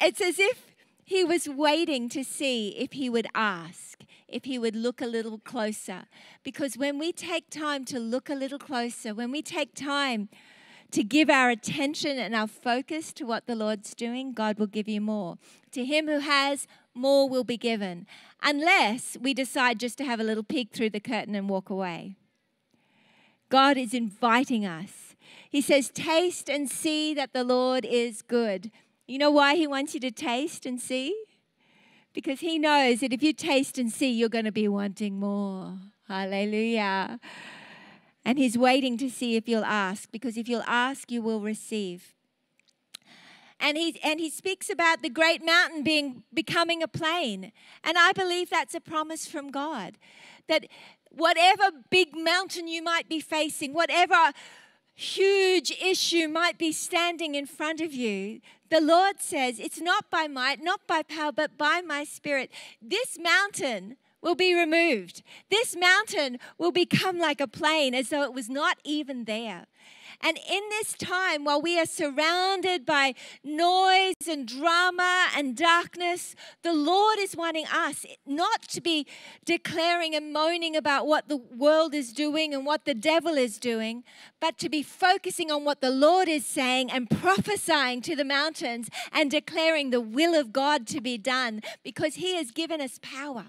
It's 0.00 0.20
as 0.20 0.38
if 0.38 0.72
he 1.04 1.24
was 1.24 1.48
waiting 1.48 2.08
to 2.10 2.24
see 2.24 2.68
if 2.70 2.92
he 2.92 3.10
would 3.10 3.26
ask 3.34 4.00
if 4.32 4.44
he 4.44 4.58
would 4.58 4.74
look 4.74 5.00
a 5.00 5.06
little 5.06 5.38
closer. 5.38 6.04
Because 6.42 6.76
when 6.76 6.98
we 6.98 7.12
take 7.12 7.50
time 7.50 7.84
to 7.86 7.98
look 7.98 8.28
a 8.28 8.34
little 8.34 8.58
closer, 8.58 9.14
when 9.14 9.30
we 9.30 9.42
take 9.42 9.74
time 9.74 10.28
to 10.92 11.02
give 11.02 11.30
our 11.30 11.50
attention 11.50 12.18
and 12.18 12.34
our 12.34 12.46
focus 12.46 13.12
to 13.14 13.24
what 13.24 13.46
the 13.46 13.54
Lord's 13.54 13.94
doing, 13.94 14.32
God 14.32 14.58
will 14.58 14.66
give 14.66 14.88
you 14.88 15.00
more. 15.00 15.38
To 15.72 15.84
him 15.84 16.06
who 16.06 16.18
has, 16.18 16.66
more 16.94 17.28
will 17.28 17.44
be 17.44 17.56
given, 17.56 18.06
unless 18.42 19.16
we 19.20 19.32
decide 19.32 19.80
just 19.80 19.96
to 19.98 20.04
have 20.04 20.20
a 20.20 20.24
little 20.24 20.42
peek 20.42 20.72
through 20.72 20.90
the 20.90 21.00
curtain 21.00 21.34
and 21.34 21.48
walk 21.48 21.70
away. 21.70 22.16
God 23.48 23.76
is 23.76 23.94
inviting 23.94 24.66
us. 24.66 25.14
He 25.48 25.60
says, 25.60 25.90
Taste 25.90 26.48
and 26.48 26.70
see 26.70 27.14
that 27.14 27.32
the 27.32 27.44
Lord 27.44 27.84
is 27.84 28.22
good. 28.22 28.70
You 29.06 29.18
know 29.18 29.30
why 29.30 29.56
He 29.56 29.66
wants 29.66 29.94
you 29.94 30.00
to 30.00 30.10
taste 30.10 30.66
and 30.66 30.80
see? 30.80 31.14
Because 32.12 32.40
he 32.40 32.58
knows 32.58 33.00
that 33.00 33.12
if 33.12 33.22
you 33.22 33.32
taste 33.32 33.78
and 33.78 33.90
see, 33.90 34.10
you're 34.10 34.28
going 34.28 34.44
to 34.44 34.52
be 34.52 34.68
wanting 34.68 35.18
more. 35.18 35.78
Hallelujah. 36.08 37.18
And 38.24 38.38
he's 38.38 38.56
waiting 38.56 38.96
to 38.98 39.10
see 39.10 39.36
if 39.36 39.48
you'll 39.48 39.64
ask, 39.64 40.10
because 40.10 40.36
if 40.36 40.48
you'll 40.48 40.62
ask, 40.66 41.10
you 41.10 41.22
will 41.22 41.40
receive. 41.40 42.14
And 43.58 43.76
he, 43.76 43.98
and 44.02 44.18
he 44.18 44.28
speaks 44.28 44.68
about 44.68 45.02
the 45.02 45.08
great 45.08 45.44
mountain 45.44 45.82
being 45.82 46.24
becoming 46.34 46.82
a 46.82 46.88
plain. 46.88 47.52
And 47.84 47.96
I 47.96 48.12
believe 48.12 48.50
that's 48.50 48.74
a 48.74 48.80
promise 48.80 49.26
from 49.26 49.50
God. 49.50 49.98
That 50.48 50.66
whatever 51.10 51.70
big 51.88 52.16
mountain 52.16 52.66
you 52.66 52.82
might 52.82 53.08
be 53.08 53.20
facing, 53.20 53.72
whatever 53.72 54.32
huge 54.94 55.70
issue 55.82 56.28
might 56.28 56.58
be 56.58 56.72
standing 56.72 57.34
in 57.34 57.46
front 57.46 57.80
of 57.80 57.92
you, 57.92 58.40
the 58.70 58.80
Lord 58.80 59.20
says, 59.20 59.58
It's 59.58 59.80
not 59.80 60.10
by 60.10 60.28
might, 60.28 60.62
not 60.62 60.86
by 60.86 61.02
power, 61.02 61.32
but 61.32 61.58
by 61.58 61.82
my 61.82 62.04
spirit. 62.04 62.50
This 62.80 63.18
mountain 63.18 63.96
will 64.22 64.34
be 64.34 64.54
removed. 64.54 65.22
This 65.50 65.76
mountain 65.76 66.38
will 66.56 66.72
become 66.72 67.18
like 67.18 67.40
a 67.40 67.48
plain 67.48 67.94
as 67.94 68.08
though 68.08 68.22
it 68.22 68.32
was 68.32 68.48
not 68.48 68.78
even 68.84 69.24
there. 69.24 69.66
And 70.22 70.38
in 70.48 70.62
this 70.70 70.94
time, 70.94 71.44
while 71.44 71.60
we 71.60 71.78
are 71.78 71.86
surrounded 71.86 72.86
by 72.86 73.14
noise 73.42 74.28
and 74.28 74.46
drama 74.46 75.26
and 75.36 75.56
darkness, 75.56 76.36
the 76.62 76.72
Lord 76.72 77.18
is 77.18 77.36
wanting 77.36 77.66
us 77.66 78.06
not 78.24 78.62
to 78.68 78.80
be 78.80 79.06
declaring 79.44 80.14
and 80.14 80.32
moaning 80.32 80.76
about 80.76 81.06
what 81.06 81.28
the 81.28 81.36
world 81.36 81.92
is 81.92 82.12
doing 82.12 82.54
and 82.54 82.64
what 82.64 82.84
the 82.84 82.94
devil 82.94 83.34
is 83.34 83.58
doing, 83.58 84.04
but 84.40 84.58
to 84.58 84.68
be 84.68 84.82
focusing 84.82 85.50
on 85.50 85.64
what 85.64 85.80
the 85.80 85.90
Lord 85.90 86.28
is 86.28 86.46
saying 86.46 86.90
and 86.90 87.10
prophesying 87.10 88.00
to 88.02 88.14
the 88.14 88.24
mountains 88.24 88.88
and 89.10 89.30
declaring 89.30 89.90
the 89.90 90.00
will 90.00 90.34
of 90.34 90.52
God 90.52 90.86
to 90.88 91.00
be 91.00 91.18
done 91.18 91.62
because 91.82 92.14
He 92.14 92.36
has 92.36 92.52
given 92.52 92.80
us 92.80 93.00
power. 93.02 93.46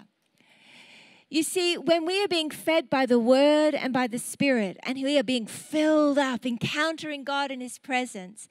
You 1.30 1.42
see, 1.42 1.76
when 1.76 2.04
we 2.04 2.22
are 2.22 2.28
being 2.28 2.50
fed 2.50 2.88
by 2.88 3.06
the 3.06 3.18
Word 3.18 3.74
and 3.74 3.92
by 3.92 4.06
the 4.06 4.18
Spirit, 4.18 4.76
and 4.84 5.02
we 5.02 5.18
are 5.18 5.24
being 5.24 5.46
filled 5.46 6.18
up, 6.18 6.46
encountering 6.46 7.24
God 7.24 7.50
in 7.50 7.60
His 7.60 7.78
presence, 7.78 8.48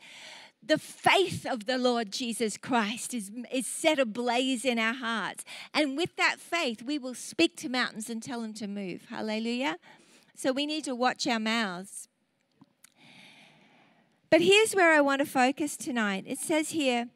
the 0.66 0.78
faith 0.78 1.46
of 1.46 1.66
the 1.66 1.78
Lord 1.78 2.12
Jesus 2.12 2.58
Christ 2.58 3.14
is, 3.14 3.32
is 3.52 3.68
set 3.68 4.00
ablaze 4.00 4.66
in 4.66 4.80
our 4.80 4.94
hearts. 4.94 5.44
And 5.74 5.98
with 5.98 6.16
that 6.16 6.38
faith, 6.40 6.82
we 6.82 6.98
will 6.98 7.14
speak 7.14 7.58
to 7.58 7.70
mountains 7.70 8.10
and 8.10 8.24
tell 8.24 8.42
them 8.42 8.54
to 8.56 8.68
move. 8.68 9.06
Hallelujah. 9.10 9.78
So 10.36 10.52
we 10.52 10.66
need 10.66 10.84
to 10.86 10.96
watch 10.96 11.28
our 11.28 11.40
mouths. 11.40 12.08
But 14.30 14.42
here's 14.42 14.74
where 14.74 14.94
I 14.94 15.02
want 15.02 15.20
to 15.20 15.26
focus 15.26 15.78
tonight. 15.78 16.24
It 16.26 16.40
says 16.40 16.72
here, 16.72 17.10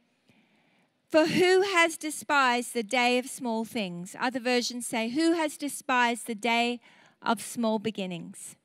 for 1.09 1.25
who 1.25 1.61
has 1.61 1.97
despised 1.97 2.73
the 2.73 2.83
day 2.83 3.17
of 3.17 3.27
small 3.27 3.63
things? 3.63 4.15
Other 4.19 4.39
versions 4.39 4.85
say, 4.85 5.09
Who 5.09 5.33
has 5.33 5.57
despised 5.57 6.27
the 6.27 6.35
day 6.35 6.79
of 7.21 7.41
small 7.41 7.79
beginnings? 7.79 8.55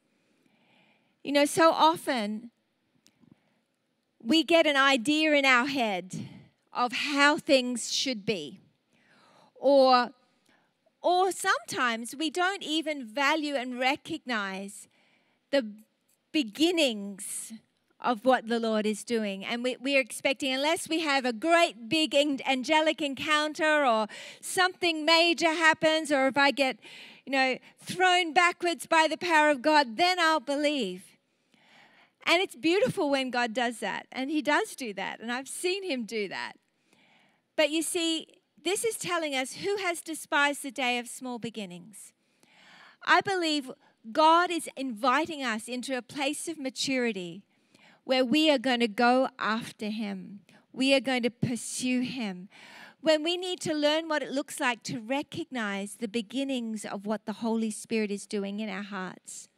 You 1.23 1.33
know, 1.33 1.45
so 1.45 1.71
often 1.71 2.51
we 4.21 4.43
get 4.43 4.67
an 4.67 4.77
idea 4.77 5.33
in 5.33 5.45
our 5.45 5.67
head 5.67 6.29
of 6.73 6.93
how 6.93 7.39
things 7.39 7.93
should 7.93 8.25
be. 8.25 8.61
Or, 9.55 10.11
or 11.01 11.31
sometimes 11.31 12.17
we 12.17 12.31
don't 12.31 12.63
even 12.63 13.05
value 13.05 13.55
and 13.55 13.79
recognize 13.79 14.89
the 15.51 15.73
beginnings 16.33 17.53
of 18.03 18.25
what 18.25 18.49
the 18.49 18.61
Lord 18.61 18.85
is 18.85 19.05
doing. 19.05 19.45
And 19.45 19.63
we, 19.63 19.77
we're 19.81 20.01
expecting, 20.01 20.53
unless 20.53 20.89
we 20.89 21.01
have 21.01 21.25
a 21.25 21.33
great 21.33 21.89
big 21.89 22.15
angelic 22.15 23.01
encounter 23.01 23.87
or 23.87 24.09
something 24.41 25.07
major 25.07 25.53
happens, 25.53 26.13
or 26.13 26.27
if 26.27 26.37
I 26.37 26.51
get, 26.51 26.79
you 27.25 27.33
know, 27.33 27.59
thrown 27.81 28.33
backwards 28.33 28.87
by 28.87 29.07
the 29.09 29.17
power 29.17 29.51
of 29.51 29.63
God, 29.63 29.97
then 29.97 30.19
I'll 30.19 30.41
believe. 30.41 31.05
And 32.27 32.43
it's 32.43 32.57
beautiful 32.57 33.11
when 33.11 33.31
God 33.31 33.55
does 33.55 33.79
that. 33.79 34.07
And 34.13 34.31
He 34.31 34.43
does 34.43 34.77
do 34.77 34.93
that. 34.95 35.21
And 35.21 35.33
I've 35.33 35.49
seen 35.49 35.85
Him 35.85 36.05
do 36.05 36.29
that. 36.29 36.55
But 37.57 37.71
you 37.71 37.83
see, 37.83 38.27
this 38.63 38.85
is 38.85 38.97
telling 38.97 39.35
us 39.35 39.55
who 39.55 39.77
has 39.77 40.01
despised 40.01 40.63
the 40.63 40.71
day 40.71 40.99
of 40.99 41.09
small 41.09 41.39
beginnings. 41.39 42.13
I 43.05 43.21
believe 43.21 43.71
God 44.11 44.51
is 44.51 44.69
inviting 44.77 45.43
us 45.43 45.69
into 45.69 45.97
a 45.97 46.03
place 46.03 46.49
of 46.49 46.59
maturity 46.59 47.43
where 48.05 48.25
we 48.25 48.51
are 48.51 48.59
going 48.59 48.81
to 48.81 48.89
go 48.89 49.29
after 49.39 49.89
Him. 49.89 50.41
We 50.73 50.95
are 50.95 51.01
going 51.01 51.23
to 51.23 51.31
pursue 51.31 52.01
Him. 52.01 52.49
When 53.01 53.23
we 53.23 53.37
need 53.37 53.61
to 53.61 53.75
learn 53.75 54.09
what 54.09 54.23
it 54.23 54.31
looks 54.31 54.61
like 54.61 54.83
to 54.85 55.01
recognize 55.01 55.97
the 55.97 56.09
beginnings 56.09 56.85
of 56.85 57.05
what 57.05 57.27
the 57.27 57.35
Holy 57.35 57.71
Spirit 57.71 58.11
is 58.11 58.27
doing 58.27 58.61
in 58.61 58.69
our 58.69 58.83
hearts. 58.83 59.49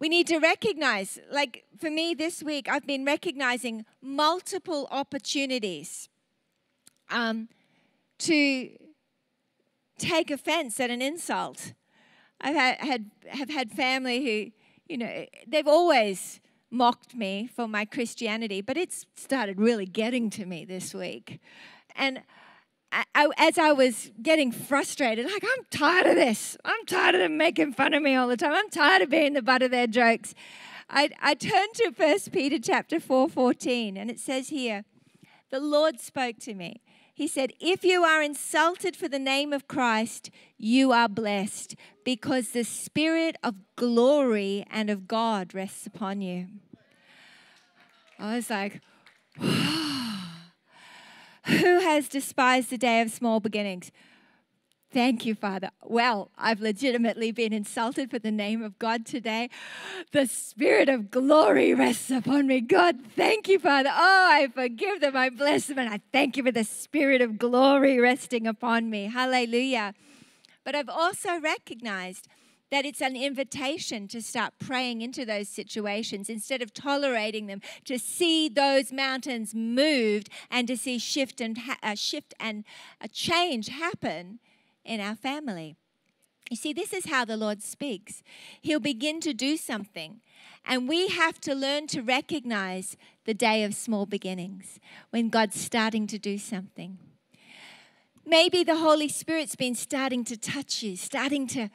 We 0.00 0.08
need 0.08 0.26
to 0.28 0.38
recognize, 0.38 1.18
like 1.30 1.64
for 1.76 1.90
me 1.90 2.14
this 2.14 2.42
week, 2.42 2.68
I've 2.68 2.86
been 2.86 3.04
recognizing 3.04 3.84
multiple 4.00 4.86
opportunities 4.90 6.08
um, 7.10 7.48
to 8.18 8.70
take 9.98 10.30
offense 10.30 10.78
at 10.78 10.90
an 10.90 11.02
insult. 11.02 11.72
I've 12.40 12.54
had, 12.54 12.78
had, 12.78 13.10
have 13.28 13.50
had 13.50 13.70
family 13.72 14.24
who, 14.24 14.52
you 14.88 14.98
know, 14.98 15.26
they've 15.46 15.66
always 15.66 16.40
mocked 16.70 17.14
me 17.14 17.48
for 17.54 17.66
my 17.66 17.84
Christianity, 17.84 18.60
but 18.60 18.76
it's 18.76 19.06
started 19.16 19.58
really 19.58 19.86
getting 19.86 20.30
to 20.30 20.44
me 20.44 20.64
this 20.64 20.94
week. 20.94 21.40
And 21.96 22.22
I, 22.92 23.04
I, 23.14 23.28
as 23.38 23.58
I 23.58 23.72
was 23.72 24.10
getting 24.22 24.52
frustrated, 24.52 25.26
like, 25.26 25.44
I'm 25.44 25.64
tired 25.70 26.06
of 26.06 26.14
this. 26.14 26.56
I'm 26.64 26.84
tired 26.86 27.14
of 27.14 27.20
them 27.20 27.36
making 27.36 27.72
fun 27.72 27.94
of 27.94 28.02
me 28.02 28.14
all 28.14 28.28
the 28.28 28.36
time. 28.36 28.52
I'm 28.54 28.70
tired 28.70 29.02
of 29.02 29.10
being 29.10 29.34
the 29.34 29.42
butt 29.42 29.62
of 29.62 29.70
their 29.70 29.86
jokes. 29.86 30.34
I, 30.90 31.10
I 31.20 31.34
turned 31.34 31.74
to 31.74 31.92
1 31.94 32.18
Peter 32.32 32.58
chapter 32.58 32.98
4, 32.98 33.28
14, 33.28 33.96
and 33.96 34.10
it 34.10 34.18
says 34.18 34.48
here, 34.48 34.84
the 35.50 35.60
Lord 35.60 36.00
spoke 36.00 36.38
to 36.40 36.54
me. 36.54 36.80
He 37.18 37.26
said, 37.26 37.52
If 37.58 37.84
you 37.84 38.04
are 38.04 38.22
insulted 38.22 38.94
for 38.94 39.08
the 39.08 39.18
name 39.18 39.52
of 39.52 39.66
Christ, 39.66 40.30
you 40.56 40.92
are 40.92 41.08
blessed 41.08 41.74
because 42.04 42.50
the 42.50 42.62
Spirit 42.62 43.34
of 43.42 43.56
glory 43.74 44.64
and 44.70 44.88
of 44.88 45.08
God 45.08 45.52
rests 45.52 45.84
upon 45.84 46.20
you. 46.20 46.46
I 48.20 48.36
was 48.36 48.50
like, 48.50 48.80
Who 49.40 49.50
has 51.80 52.08
despised 52.08 52.70
the 52.70 52.78
day 52.78 53.00
of 53.00 53.10
small 53.10 53.40
beginnings? 53.40 53.90
Thank 54.90 55.26
you, 55.26 55.34
Father. 55.34 55.70
Well, 55.84 56.30
I've 56.38 56.60
legitimately 56.60 57.30
been 57.30 57.52
insulted 57.52 58.10
for 58.10 58.18
the 58.18 58.30
name 58.30 58.62
of 58.62 58.78
God 58.78 59.04
today. 59.04 59.50
The 60.12 60.26
Spirit 60.26 60.88
of 60.88 61.10
glory 61.10 61.74
rests 61.74 62.10
upon 62.10 62.46
me. 62.46 62.62
God, 62.62 62.96
thank 63.14 63.48
you, 63.48 63.58
Father. 63.58 63.90
Oh, 63.92 64.28
I 64.30 64.48
forgive 64.54 65.02
them. 65.02 65.14
I 65.14 65.28
bless 65.28 65.66
them. 65.66 65.78
And 65.78 65.90
I 65.90 66.00
thank 66.10 66.38
you 66.38 66.42
for 66.42 66.52
the 66.52 66.64
Spirit 66.64 67.20
of 67.20 67.38
glory 67.38 68.00
resting 68.00 68.46
upon 68.46 68.88
me. 68.88 69.04
Hallelujah. 69.08 69.92
But 70.64 70.74
I've 70.74 70.88
also 70.88 71.38
recognized 71.38 72.26
that 72.70 72.86
it's 72.86 73.02
an 73.02 73.14
invitation 73.14 74.08
to 74.08 74.22
start 74.22 74.54
praying 74.58 75.02
into 75.02 75.26
those 75.26 75.50
situations 75.50 76.30
instead 76.30 76.62
of 76.62 76.72
tolerating 76.72 77.46
them, 77.46 77.60
to 77.84 77.98
see 77.98 78.48
those 78.48 78.90
mountains 78.90 79.54
moved 79.54 80.30
and 80.50 80.66
to 80.66 80.78
see 80.78 80.98
shift 80.98 81.42
and 81.42 81.58
ha- 81.58 81.78
uh, 81.82 81.94
shift 81.94 82.32
and 82.40 82.64
a 83.02 83.08
change 83.08 83.68
happen 83.68 84.38
in 84.88 85.00
our 85.00 85.14
family. 85.14 85.76
You 86.50 86.56
see, 86.56 86.72
this 86.72 86.94
is 86.94 87.06
how 87.06 87.24
the 87.24 87.36
Lord 87.36 87.62
speaks. 87.62 88.22
He'll 88.62 88.80
begin 88.80 89.20
to 89.20 89.34
do 89.34 89.58
something, 89.58 90.20
and 90.64 90.88
we 90.88 91.08
have 91.08 91.40
to 91.42 91.54
learn 91.54 91.86
to 91.88 92.00
recognize 92.00 92.96
the 93.26 93.34
day 93.34 93.64
of 93.64 93.74
small 93.74 94.06
beginnings 94.06 94.80
when 95.10 95.28
God's 95.28 95.60
starting 95.60 96.06
to 96.06 96.18
do 96.18 96.38
something. 96.38 96.98
Maybe 98.24 98.64
the 98.64 98.76
Holy 98.76 99.08
Spirit's 99.08 99.56
been 99.56 99.74
starting 99.74 100.24
to 100.24 100.36
touch 100.36 100.82
you, 100.82 100.96
starting 100.96 101.46
to 101.48 101.68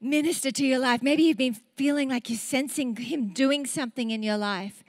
minister 0.00 0.50
to 0.50 0.66
your 0.66 0.78
life. 0.78 1.02
Maybe 1.02 1.24
you've 1.24 1.36
been 1.36 1.56
feeling 1.76 2.08
like 2.08 2.30
you're 2.30 2.38
sensing 2.38 2.96
Him 2.96 3.28
doing 3.34 3.66
something 3.66 4.10
in 4.10 4.22
your 4.22 4.38
life. 4.38 4.82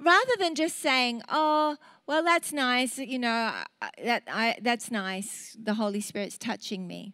Rather 0.00 0.32
than 0.38 0.54
just 0.54 0.78
saying, 0.80 1.22
oh, 1.28 1.76
well, 2.08 2.24
that's 2.24 2.54
nice, 2.54 2.96
you 2.96 3.18
know, 3.18 3.52
that, 4.02 4.22
I, 4.28 4.56
that's 4.62 4.90
nice, 4.90 5.54
the 5.62 5.74
Holy 5.74 6.00
Spirit's 6.00 6.38
touching 6.38 6.86
me. 6.86 7.12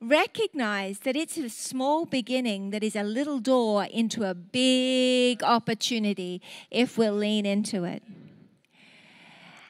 Recognize 0.00 0.98
that 1.00 1.14
it's 1.14 1.38
a 1.38 1.48
small 1.48 2.04
beginning 2.04 2.70
that 2.70 2.82
is 2.82 2.96
a 2.96 3.04
little 3.04 3.38
door 3.38 3.84
into 3.84 4.28
a 4.28 4.34
big 4.34 5.44
opportunity 5.44 6.42
if 6.68 6.98
we'll 6.98 7.14
lean 7.14 7.46
into 7.46 7.84
it. 7.84 8.02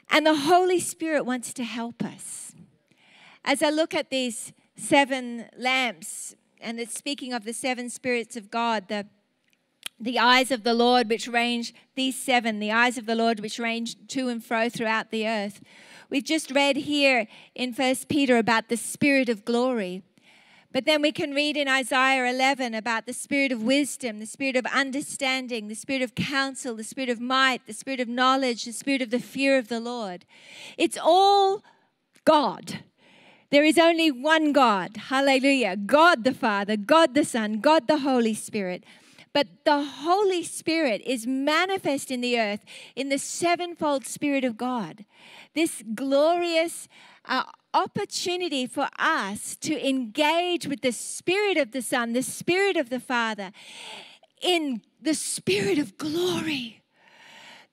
And 0.09 0.25
the 0.25 0.35
Holy 0.35 0.79
Spirit 0.79 1.27
wants 1.27 1.53
to 1.53 1.63
help 1.63 2.03
us. 2.03 2.53
As 3.45 3.61
I 3.61 3.69
look 3.69 3.93
at 3.93 4.09
these 4.09 4.51
seven 4.75 5.45
lamps, 5.55 6.35
and 6.59 6.79
it's 6.79 6.95
speaking 6.95 7.33
of 7.33 7.45
the 7.45 7.53
seven 7.53 7.87
spirits 7.87 8.35
of 8.35 8.49
God, 8.49 8.87
the 8.87 9.05
the 9.99 10.19
eyes 10.19 10.51
of 10.51 10.63
the 10.63 10.73
Lord 10.73 11.09
which 11.09 11.27
range, 11.27 11.73
these 11.95 12.17
seven, 12.17 12.59
the 12.59 12.71
eyes 12.71 12.97
of 12.97 13.05
the 13.05 13.15
Lord 13.15 13.39
which 13.39 13.59
range 13.59 13.95
to 14.07 14.29
and 14.29 14.43
fro 14.43 14.69
throughout 14.69 15.11
the 15.11 15.27
earth. 15.27 15.61
We've 16.09 16.23
just 16.23 16.51
read 16.51 16.77
here 16.77 17.27
in 17.53 17.73
First 17.73 18.07
Peter 18.07 18.37
about 18.37 18.69
the 18.69 18.77
Spirit 18.77 19.29
of 19.29 19.45
glory. 19.45 20.03
But 20.71 20.85
then 20.85 21.01
we 21.01 21.11
can 21.11 21.33
read 21.33 21.57
in 21.57 21.67
Isaiah 21.67 22.29
11 22.29 22.75
about 22.75 23.07
the 23.07 23.13
spirit 23.13 23.51
of 23.51 23.63
wisdom, 23.63 24.19
the 24.19 24.27
spirit 24.27 24.55
of 24.55 24.67
understanding, 24.67 25.67
the 25.67 25.73
spirit 25.73 26.03
of 26.03 26.13
counsel, 26.13 26.75
the 26.75 26.83
spirit 26.83 27.09
of 27.09 27.19
might, 27.19 27.65
the 27.65 27.73
spirit 27.73 27.99
of 27.99 28.07
knowledge, 28.07 28.65
the 28.65 28.71
spirit 28.71 29.01
of 29.01 29.09
the 29.09 29.19
fear 29.19 29.57
of 29.57 29.67
the 29.67 29.79
Lord. 29.79 30.25
It's 30.77 30.97
all 31.01 31.63
God. 32.23 32.83
There 33.49 33.65
is 33.65 33.79
only 33.79 34.11
one 34.11 34.53
God. 34.53 34.95
Hallelujah. 34.95 35.75
God 35.75 36.23
the 36.23 36.35
Father, 36.35 36.77
God 36.77 37.15
the 37.15 37.25
Son, 37.25 37.61
God 37.61 37.87
the 37.87 37.99
Holy 37.99 38.35
Spirit. 38.35 38.83
But 39.39 39.63
the 39.63 39.85
Holy 39.85 40.43
Spirit 40.43 41.01
is 41.05 41.25
manifest 41.25 42.11
in 42.11 42.19
the 42.19 42.37
earth 42.37 42.65
in 42.93 43.07
the 43.07 43.17
sevenfold 43.17 44.05
Spirit 44.05 44.43
of 44.43 44.57
God. 44.57 45.05
This 45.55 45.81
glorious 45.95 46.89
uh, 47.23 47.43
opportunity 47.73 48.67
for 48.67 48.89
us 48.99 49.55
to 49.61 49.87
engage 49.87 50.67
with 50.67 50.81
the 50.81 50.91
Spirit 50.91 51.55
of 51.55 51.71
the 51.71 51.81
Son, 51.81 52.11
the 52.11 52.21
Spirit 52.21 52.75
of 52.75 52.89
the 52.89 52.99
Father, 52.99 53.53
in 54.41 54.81
the 55.01 55.13
Spirit 55.13 55.79
of 55.79 55.97
glory 55.97 56.83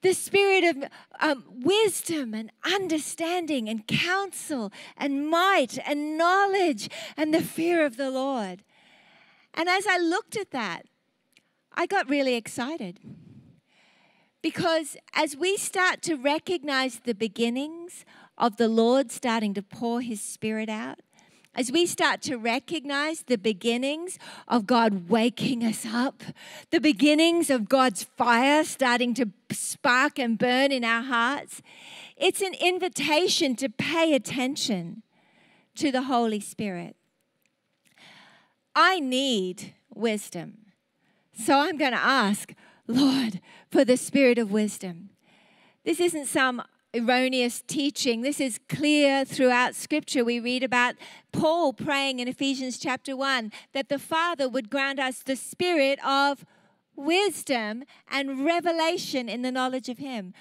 the 0.03 0.13
spirit 0.13 0.63
of 0.63 0.83
um, 1.19 1.43
wisdom 1.49 2.33
and 2.33 2.51
understanding 2.63 3.67
and 3.67 3.87
counsel 3.87 4.71
and 4.95 5.27
might 5.27 5.79
and 5.85 6.17
knowledge 6.17 6.87
and 7.17 7.33
the 7.33 7.41
fear 7.41 7.83
of 7.83 7.97
the 7.97 8.11
Lord. 8.11 8.63
And 9.55 9.67
as 9.67 9.87
I 9.87 9.97
looked 9.97 10.37
at 10.37 10.51
that, 10.51 10.85
I 11.79 11.85
got 11.85 12.09
really 12.09 12.33
excited. 12.33 12.99
Because 14.41 14.97
as 15.13 15.37
we 15.37 15.57
start 15.57 16.01
to 16.03 16.15
recognize 16.15 17.01
the 17.05 17.13
beginnings 17.13 18.03
of 18.35 18.57
the 18.57 18.67
Lord 18.67 19.11
starting 19.11 19.53
to 19.53 19.61
pour 19.61 20.01
his 20.01 20.19
spirit 20.19 20.69
out, 20.69 20.99
as 21.53 21.71
we 21.71 21.85
start 21.85 22.21
to 22.23 22.37
recognize 22.37 23.23
the 23.23 23.37
beginnings 23.37 24.17
of 24.47 24.65
God 24.65 25.07
waking 25.07 25.63
us 25.63 25.85
up, 25.85 26.23
the 26.71 26.79
beginnings 26.79 27.51
of 27.51 27.69
God's 27.69 28.03
fire 28.03 28.63
starting 28.63 29.13
to 29.15 29.29
spark 29.51 30.17
and 30.17 30.37
burn 30.37 30.71
in 30.71 30.83
our 30.83 31.03
hearts, 31.03 31.61
it's 32.15 32.41
an 32.41 32.55
invitation 32.59 33.55
to 33.55 33.69
pay 33.69 34.15
attention 34.15 35.03
to 35.75 35.91
the 35.91 36.03
Holy 36.03 36.39
Spirit. 36.39 36.95
I 38.75 38.99
need 38.99 39.75
wisdom. 39.93 40.66
So 41.37 41.59
I'm 41.59 41.77
going 41.77 41.91
to 41.91 41.97
ask, 41.97 42.53
Lord, 42.87 43.41
for 43.69 43.85
the 43.85 43.95
spirit 43.95 44.39
of 44.39 44.51
wisdom. 44.51 45.09
This 45.85 45.99
isn't 45.99 46.25
some 46.25 46.63
erroneous 46.95 47.61
teaching. 47.61 48.21
This 48.21 48.39
is 48.39 48.59
clear 48.67 49.23
throughout 49.23 49.75
Scripture. 49.75 50.25
We 50.25 50.39
read 50.39 50.63
about 50.63 50.95
Paul 51.31 51.73
praying 51.73 52.19
in 52.19 52.27
Ephesians 52.27 52.79
chapter 52.79 53.15
1 53.15 53.51
that 53.73 53.87
the 53.87 53.99
Father 53.99 54.49
would 54.49 54.71
grant 54.71 54.99
us 54.99 55.19
the 55.19 55.35
spirit 55.35 56.03
of 56.03 56.43
wisdom 56.95 57.83
and 58.09 58.43
revelation 58.43 59.29
in 59.29 59.43
the 59.43 59.51
knowledge 59.51 59.89
of 59.89 59.99
Him. 59.99 60.33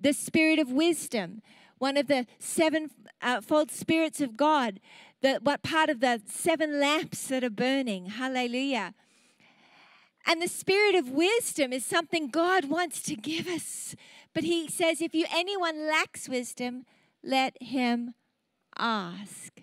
The 0.00 0.14
spirit 0.14 0.58
of 0.58 0.72
wisdom, 0.72 1.42
one 1.76 1.98
of 1.98 2.06
the 2.06 2.26
sevenfold 2.38 3.68
uh, 3.68 3.72
spirits 3.72 4.22
of 4.22 4.36
God, 4.36 4.80
the, 5.20 5.40
what 5.42 5.62
part 5.62 5.90
of 5.90 6.00
the 6.00 6.22
seven 6.26 6.80
lamps 6.80 7.26
that 7.28 7.44
are 7.44 7.50
burning. 7.50 8.06
Hallelujah. 8.06 8.94
And 10.28 10.42
the 10.42 10.48
spirit 10.48 10.94
of 10.94 11.08
wisdom 11.08 11.72
is 11.72 11.86
something 11.86 12.28
God 12.28 12.66
wants 12.66 13.02
to 13.04 13.16
give 13.16 13.48
us. 13.48 13.96
But 14.34 14.44
he 14.44 14.68
says, 14.68 15.00
if 15.00 15.14
you 15.14 15.24
anyone 15.32 15.88
lacks 15.88 16.28
wisdom, 16.28 16.84
let 17.24 17.60
him 17.62 18.12
ask. 18.78 19.62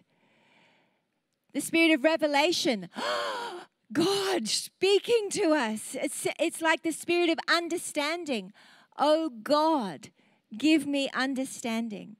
The 1.53 1.61
spirit 1.61 1.91
of 1.91 2.03
revelation. 2.03 2.89
God 3.93 4.47
speaking 4.47 5.29
to 5.33 5.51
us. 5.51 5.95
It's, 6.01 6.25
it's 6.39 6.61
like 6.63 6.81
the 6.81 6.91
spirit 6.91 7.29
of 7.29 7.37
understanding. 7.47 8.51
Oh 8.97 9.29
God, 9.43 10.09
give 10.57 10.87
me 10.87 11.09
understanding. 11.13 12.15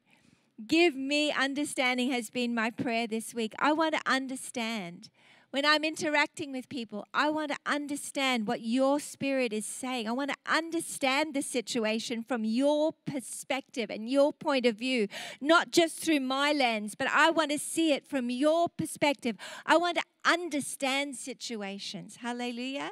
Give 0.68 0.96
me 0.96 1.32
understanding 1.32 2.12
has 2.12 2.30
been 2.30 2.54
my 2.54 2.70
prayer 2.70 3.08
this 3.08 3.34
week. 3.34 3.54
I 3.58 3.74
want 3.74 3.96
to 3.96 4.02
understand. 4.06 5.10
When 5.56 5.64
I'm 5.66 5.86
interacting 5.86 6.52
with 6.52 6.68
people, 6.68 7.08
I 7.14 7.30
want 7.30 7.52
to 7.52 7.58
understand 7.66 8.46
what 8.46 8.60
your 8.60 9.00
spirit 9.00 9.54
is 9.54 9.66
saying. 9.66 10.06
I 10.06 10.12
want 10.12 10.32
to 10.32 10.54
understand 10.54 11.34
the 11.34 11.42
situation 11.42 12.24
from 12.24 12.44
your 12.44 12.92
perspective 13.06 13.90
and 13.90 14.10
your 14.10 14.34
point 14.34 14.66
of 14.66 14.76
view, 14.76 15.08
not 15.40 15.72
just 15.72 16.00
through 16.00 16.20
my 16.20 16.52
lens, 16.52 16.96
but 16.96 17.08
I 17.08 17.30
want 17.30 17.52
to 17.52 17.58
see 17.58 17.94
it 17.94 18.06
from 18.06 18.30
your 18.30 18.68
perspective. 18.68 19.38
I 19.66 19.78
want 19.78 19.96
to 19.96 20.04
understand 20.30 21.16
situations. 21.16 22.18
Hallelujah. 22.18 22.92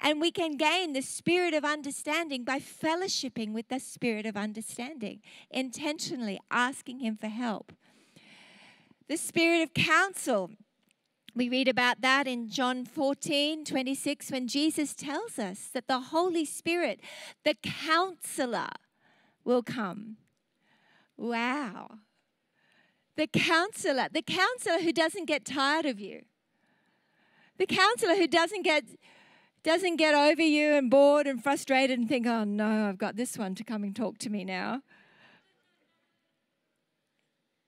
And 0.00 0.20
we 0.20 0.32
can 0.32 0.56
gain 0.56 0.94
the 0.94 1.02
spirit 1.02 1.54
of 1.54 1.64
understanding 1.64 2.42
by 2.42 2.58
fellowshipping 2.58 3.52
with 3.52 3.68
the 3.68 3.78
spirit 3.78 4.26
of 4.26 4.36
understanding, 4.36 5.20
intentionally 5.52 6.40
asking 6.50 6.98
Him 6.98 7.16
for 7.16 7.28
help. 7.28 7.72
The 9.06 9.16
spirit 9.16 9.62
of 9.62 9.72
counsel 9.72 10.50
we 11.34 11.48
read 11.48 11.68
about 11.68 12.00
that 12.02 12.26
in 12.26 12.48
John 12.48 12.84
14, 12.84 13.64
26, 13.64 14.30
when 14.30 14.48
Jesus 14.48 14.94
tells 14.94 15.38
us 15.38 15.68
that 15.72 15.88
the 15.88 16.00
Holy 16.00 16.44
Spirit, 16.44 17.00
the 17.44 17.54
counselor, 17.62 18.68
will 19.44 19.62
come. 19.62 20.18
Wow. 21.16 21.98
The 23.16 23.26
counselor, 23.26 24.08
the 24.12 24.22
counselor 24.22 24.80
who 24.80 24.92
doesn't 24.92 25.26
get 25.26 25.44
tired 25.44 25.86
of 25.86 25.98
you. 25.98 26.22
The 27.58 27.66
counselor 27.66 28.16
who 28.16 28.26
doesn't 28.26 28.62
get 28.62 28.84
doesn't 29.62 29.96
get 29.96 30.14
over 30.14 30.42
you 30.42 30.74
and 30.74 30.90
bored 30.90 31.26
and 31.26 31.42
frustrated 31.42 31.98
and 31.98 32.08
think, 32.08 32.26
oh 32.26 32.44
no, 32.44 32.88
I've 32.88 32.98
got 32.98 33.16
this 33.16 33.38
one 33.38 33.54
to 33.54 33.64
come 33.64 33.84
and 33.84 33.94
talk 33.94 34.18
to 34.18 34.30
me 34.30 34.44
now. 34.44 34.82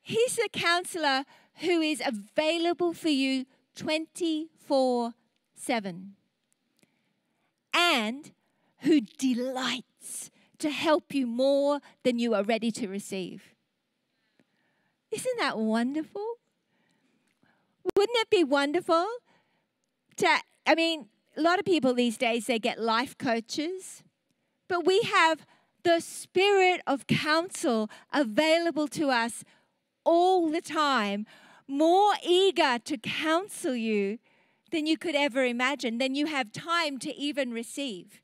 He's 0.02 0.38
a 0.38 0.48
counselor 0.48 1.24
who 1.56 1.80
is 1.80 2.02
available 2.04 2.92
for 2.92 3.08
you 3.08 3.46
24 3.76 5.14
7 5.56 6.14
and 7.72 8.32
who 8.80 9.00
delights 9.00 10.30
to 10.58 10.70
help 10.70 11.14
you 11.14 11.26
more 11.26 11.80
than 12.04 12.18
you 12.18 12.34
are 12.34 12.42
ready 12.42 12.70
to 12.70 12.88
receive. 12.88 13.54
Isn't 15.10 15.38
that 15.38 15.58
wonderful? 15.58 16.24
Wouldn't 17.96 18.18
it 18.18 18.30
be 18.30 18.44
wonderful 18.44 19.06
to, 20.16 20.28
I 20.66 20.74
mean, 20.74 21.06
a 21.36 21.40
lot 21.40 21.58
of 21.58 21.64
people 21.64 21.94
these 21.94 22.16
days, 22.16 22.46
they 22.46 22.58
get 22.58 22.80
life 22.80 23.18
coaches, 23.18 24.02
but 24.68 24.86
we 24.86 25.02
have 25.02 25.44
the 25.82 26.00
spirit 26.00 26.80
of 26.86 27.06
counsel 27.06 27.90
available 28.12 28.88
to 28.88 29.10
us 29.10 29.44
all 30.04 30.48
the 30.48 30.60
time, 30.60 31.26
more 31.66 32.14
eager 32.24 32.78
to 32.84 32.98
counsel 32.98 33.74
you 33.74 34.18
than 34.70 34.86
you 34.86 34.98
could 34.98 35.14
ever 35.14 35.44
imagine, 35.44 35.98
than 35.98 36.14
you 36.14 36.26
have 36.26 36.52
time 36.52 36.98
to 36.98 37.14
even 37.14 37.52
receive. 37.52 38.20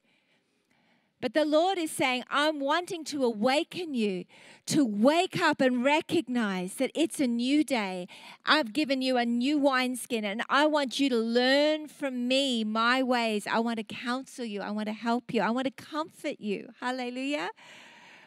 But 1.20 1.34
the 1.34 1.44
Lord 1.44 1.76
is 1.76 1.90
saying, 1.90 2.24
I'm 2.30 2.60
wanting 2.60 3.04
to 3.04 3.24
awaken 3.24 3.92
you 3.92 4.24
to 4.66 4.86
wake 4.86 5.38
up 5.40 5.60
and 5.60 5.84
recognize 5.84 6.74
that 6.74 6.90
it's 6.94 7.20
a 7.20 7.26
new 7.26 7.62
day. 7.62 8.08
I've 8.46 8.72
given 8.72 9.02
you 9.02 9.18
a 9.18 9.26
new 9.26 9.58
wineskin, 9.58 10.24
and 10.24 10.42
I 10.48 10.66
want 10.66 10.98
you 10.98 11.10
to 11.10 11.16
learn 11.18 11.88
from 11.88 12.26
me 12.26 12.64
my 12.64 13.02
ways. 13.02 13.46
I 13.46 13.58
want 13.58 13.76
to 13.76 13.84
counsel 13.84 14.46
you. 14.46 14.62
I 14.62 14.70
want 14.70 14.86
to 14.86 14.94
help 14.94 15.34
you. 15.34 15.42
I 15.42 15.50
want 15.50 15.66
to 15.66 15.84
comfort 15.84 16.40
you. 16.40 16.70
Hallelujah. 16.80 17.50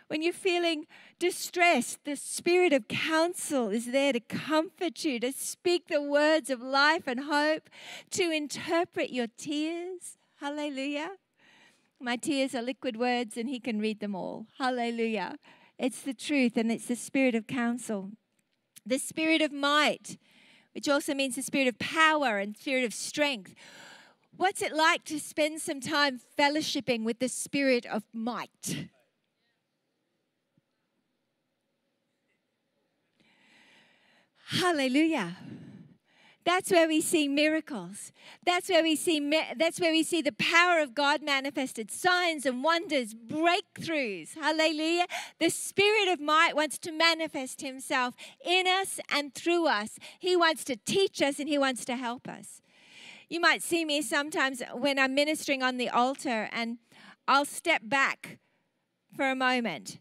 When 0.08 0.22
you're 0.22 0.34
feeling 0.34 0.86
distressed, 1.20 2.00
the 2.06 2.16
spirit 2.16 2.74
of 2.74 2.88
counsel 2.88 3.70
is 3.70 3.92
there 3.92 4.14
to 4.14 4.20
comfort 4.20 5.04
you, 5.04 5.20
to 5.20 5.32
speak 5.32 5.88
the 5.88 6.02
words 6.02 6.50
of 6.50 6.62
life 6.62 7.08
and 7.08 7.22
hope, 7.22 7.70
to 8.12 8.32
interpret 8.32 9.12
your 9.12 9.28
tears. 9.38 10.18
Hallelujah. 10.40 11.12
My 12.00 12.18
tears 12.18 12.54
are 12.54 12.62
liquid 12.62 12.98
words, 12.98 13.38
and 13.38 13.48
He 13.48 13.60
can 13.60 13.80
read 13.80 14.02
them 14.02 14.14
all. 14.14 14.48
Hallelujah. 14.58 15.38
It's 15.80 16.02
the 16.02 16.14
truth, 16.14 16.58
and 16.58 16.72
it's 16.72 16.88
the 16.88 16.96
spirit 16.96 17.34
of 17.34 17.48
counsel. 17.48 18.12
The 18.86 19.00
spirit 19.00 19.42
of 19.42 19.52
might, 19.54 20.18
which 20.74 20.90
also 20.90 21.14
means 21.14 21.36
the 21.36 21.42
spirit 21.42 21.68
of 21.68 21.80
power 21.80 22.40
and 22.40 22.58
spirit 22.58 22.84
of 22.84 22.94
strength. 22.94 23.56
What's 24.36 24.62
it 24.62 24.74
like 24.74 25.06
to 25.06 25.20
spend 25.20 25.62
some 25.62 25.80
time 25.80 26.20
fellowshipping 26.38 27.04
with 27.04 27.20
the 27.20 27.30
spirit 27.30 27.86
of 27.86 28.04
might? 28.12 28.90
Hallelujah. 34.54 35.36
That's 36.46 36.70
where 36.70 36.88
we 36.88 37.02
see 37.02 37.28
miracles. 37.28 38.12
That's 38.46 38.70
where 38.70 38.84
we 38.84 38.96
see 38.96 39.20
that's 39.58 39.80
where 39.80 39.92
we 39.92 40.04
see 40.04 40.22
the 40.22 40.34
power 40.34 40.80
of 40.80 40.94
God 40.94 41.24
manifested, 41.24 41.90
signs 41.90 42.46
and 42.46 42.64
wonders, 42.64 43.16
breakthroughs. 43.16 44.36
Hallelujah. 44.36 45.08
The 45.40 45.50
spirit 45.50 46.08
of 46.10 46.20
might 46.20 46.56
wants 46.56 46.78
to 46.80 46.92
manifest 46.92 47.62
himself 47.62 48.14
in 48.46 48.68
us 48.68 49.00
and 49.10 49.34
through 49.34 49.68
us. 49.68 49.98
He 50.20 50.36
wants 50.36 50.64
to 50.66 50.76
teach 50.76 51.22
us 51.22 51.40
and 51.40 51.50
he 51.50 51.58
wants 51.58 51.84
to 51.86 51.96
help 51.96 52.28
us. 52.28 52.62
You 53.30 53.40
might 53.40 53.64
see 53.64 53.86
me 53.86 54.04
sometimes 54.04 54.62
when 54.74 55.00
I'm 55.00 55.16
ministering 55.16 55.64
on 55.64 55.78
the 55.78 55.90
altar 55.90 56.48
and 56.52 56.78
I'll 57.28 57.46
step 57.46 57.82
back 57.86 58.38
for 59.16 59.30
a 59.30 59.36
moment 59.36 60.00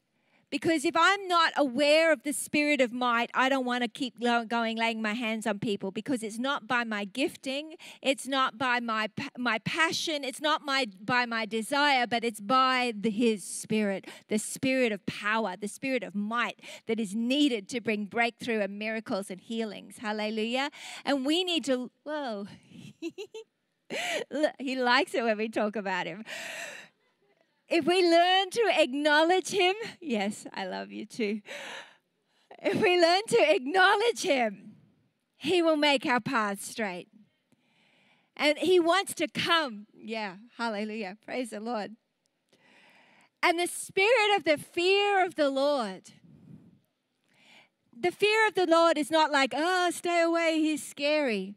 because 0.53 0.85
if 0.85 0.95
I'm 0.95 1.27
not 1.27 1.55
aware 1.57 2.13
of 2.13 2.25
the 2.25 2.35
spirit 2.35 2.83
of 2.83 2.93
might, 2.93 3.31
I 3.33 3.49
don't 3.49 3.65
want 3.65 3.85
to 3.85 3.89
keep 3.89 4.21
going 4.21 4.77
laying 4.77 5.01
my 5.01 5.15
hands 5.15 5.47
on 5.47 5.59
people 5.59 5.91
because 5.91 6.23
it's 6.23 6.39
not 6.39 6.67
by 6.69 6.85
my 6.85 7.07
gifting, 7.07 7.77
it's 8.03 8.29
not 8.29 8.59
by 8.59 8.79
my 8.79 9.09
my 9.39 9.59
passion, 9.61 10.23
it's 10.25 10.43
not 10.43 10.61
my 10.61 10.89
by 11.01 11.25
my 11.25 11.47
desire, 11.47 12.07
but 12.07 12.23
it's 12.23 12.39
by 12.41 12.93
the, 12.95 13.09
his 13.09 13.43
spirit, 13.43 14.07
the 14.29 14.39
spirit 14.39 14.93
of 14.93 15.05
power, 15.07 15.57
the 15.59 15.69
spirit 15.69 16.03
of 16.03 16.15
might 16.15 16.61
that 16.87 17.01
is 17.01 17.15
needed 17.15 17.67
to 17.71 17.81
bring 17.81 18.05
breakthrough 18.05 18.61
and 18.61 18.79
miracles 18.79 19.31
and 19.31 19.41
healings. 19.41 19.99
Hallelujah. 19.99 20.69
And 21.07 21.25
we 21.25 21.45
need 21.45 21.65
to 21.65 21.91
whoa. 22.05 22.47
he 24.59 24.77
likes 24.77 25.15
it 25.15 25.25
when 25.25 25.39
we 25.39 25.49
talk 25.49 25.77
about 25.77 26.07
him 26.07 26.25
if 27.73 27.87
we 27.87 28.09
learn 28.09 28.51
to 28.51 28.71
acknowledge 28.79 29.49
Him, 29.49 29.75
yes, 30.01 30.47
I 30.53 30.67
love 30.67 30.93
you 30.93 31.07
too. 31.07 31.41
If 32.63 32.81
we 32.81 33.01
learn 33.01 33.23
to 33.29 33.55
acknowledge 33.55 34.23
Him, 34.23 34.73
He 35.39 35.63
will 35.63 35.77
make 35.77 36.05
our 36.05 36.21
path 36.21 36.63
straight. 36.63 37.09
And 38.37 38.59
He 38.59 38.79
wants 38.79 39.15
to 39.15 39.27
come. 39.27 39.87
Yeah, 39.95 40.37
hallelujah. 40.59 41.17
Praise 41.25 41.51
the 41.51 41.61
Lord. 41.61 41.93
And 43.43 43.59
the 43.59 43.67
spirit 43.67 44.37
of 44.37 44.45
the 44.45 44.59
fear 44.59 45.25
of 45.25 45.35
the 45.35 45.49
Lord. 45.49 46.11
The 47.99 48.13
fear 48.13 48.47
of 48.47 48.55
the 48.55 48.67
Lord 48.67 48.99
is 48.99 49.11
not 49.11 49.33
like, 49.33 49.55
oh, 49.57 49.91
stay 49.93 50.21
away, 50.21 50.59
he's 50.61 50.85
scary. 50.85 51.55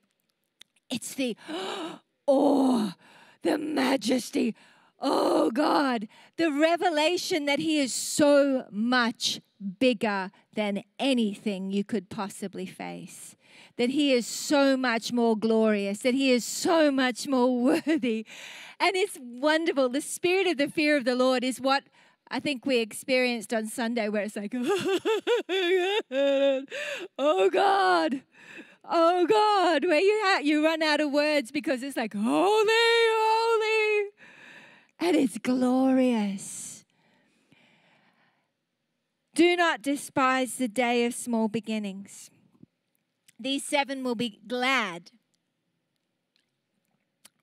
It's 0.90 1.14
the 1.14 1.36
awe, 1.50 2.00
oh, 2.28 2.94
the 3.42 3.58
majesty, 3.58 4.56
Oh 5.08 5.52
God, 5.52 6.08
the 6.38 6.52
revelation 6.52 7.46
that 7.46 7.60
He 7.60 7.80
is 7.80 7.94
so 7.94 8.66
much 8.72 9.40
bigger 9.80 10.32
than 10.56 10.82
anything 10.98 11.70
you 11.70 11.84
could 11.84 12.10
possibly 12.10 12.66
face. 12.66 13.36
That 13.78 13.92
He 13.92 14.14
is 14.14 14.26
so 14.26 14.76
much 14.76 15.14
more 15.14 15.38
glorious, 15.38 16.00
that 16.00 16.16
He 16.16 16.32
is 16.32 16.44
so 16.44 16.90
much 16.90 17.28
more 17.28 17.56
worthy. 17.64 18.26
And 18.80 18.96
it's 18.96 19.20
wonderful. 19.22 19.90
The 19.90 20.02
spirit 20.02 20.48
of 20.48 20.58
the 20.58 20.70
fear 20.70 20.98
of 20.98 21.06
the 21.06 21.14
Lord 21.14 21.44
is 21.44 21.62
what 21.62 21.84
I 22.32 22.40
think 22.40 22.66
we 22.66 22.80
experienced 22.80 23.54
on 23.54 23.68
Sunday, 23.68 24.10
where 24.10 24.24
it's 24.24 24.36
like, 24.36 24.56
oh 27.20 27.50
God. 27.52 28.24
Oh 28.88 29.26
God, 29.28 29.86
where 29.86 30.00
you 30.00 30.22
ha- 30.26 30.42
you 30.44 30.64
run 30.64 30.82
out 30.82 31.00
of 31.00 31.12
words 31.12 31.52
because 31.52 31.84
it's 31.84 31.98
like 31.98 32.14
holy, 32.14 32.26
holy, 32.28 34.10
and 35.00 35.16
it's 35.16 35.38
glorious. 35.38 36.86
Do 39.34 39.56
not 39.56 39.82
despise 39.82 40.56
the 40.56 40.70
day 40.70 41.06
of 41.06 41.14
small 41.14 41.48
beginnings. 41.50 42.30
These 43.38 43.66
seven 43.66 44.04
will 44.04 44.16
be 44.16 44.40
glad 44.48 45.12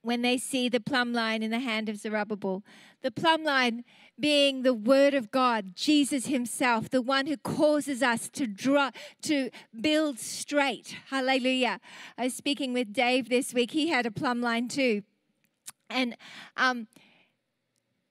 when 0.01 0.23
they 0.23 0.37
see 0.37 0.69
the 0.69 0.81
plumb 0.81 1.12
line 1.12 1.43
in 1.43 1.51
the 1.51 1.61
hand 1.61 1.88
of 1.88 1.97
Zerubbabel. 1.97 2.65
The 3.03 3.11
plumb 3.11 3.45
line 3.45 3.85
being 4.19 4.62
the 4.62 4.75
word 4.75 5.15
of 5.15 5.31
God, 5.31 5.77
Jesus 5.77 6.27
himself, 6.27 6.91
the 6.91 7.03
one 7.03 7.27
who 7.27 7.37
causes 7.37 8.03
us 8.03 8.29
to 8.31 8.47
draw 8.47 8.91
to 9.23 9.51
build 9.79 10.19
straight. 10.19 10.97
Hallelujah. 11.11 11.79
I 12.19 12.25
was 12.25 12.35
speaking 12.35 12.73
with 12.73 12.93
Dave 12.93 13.29
this 13.29 13.55
week. 13.55 13.73
He 13.73 13.88
had 13.88 14.07
a 14.07 14.11
plumb 14.11 14.41
line 14.41 14.69
too. 14.69 15.03
And 15.88 16.17
um, 16.57 16.88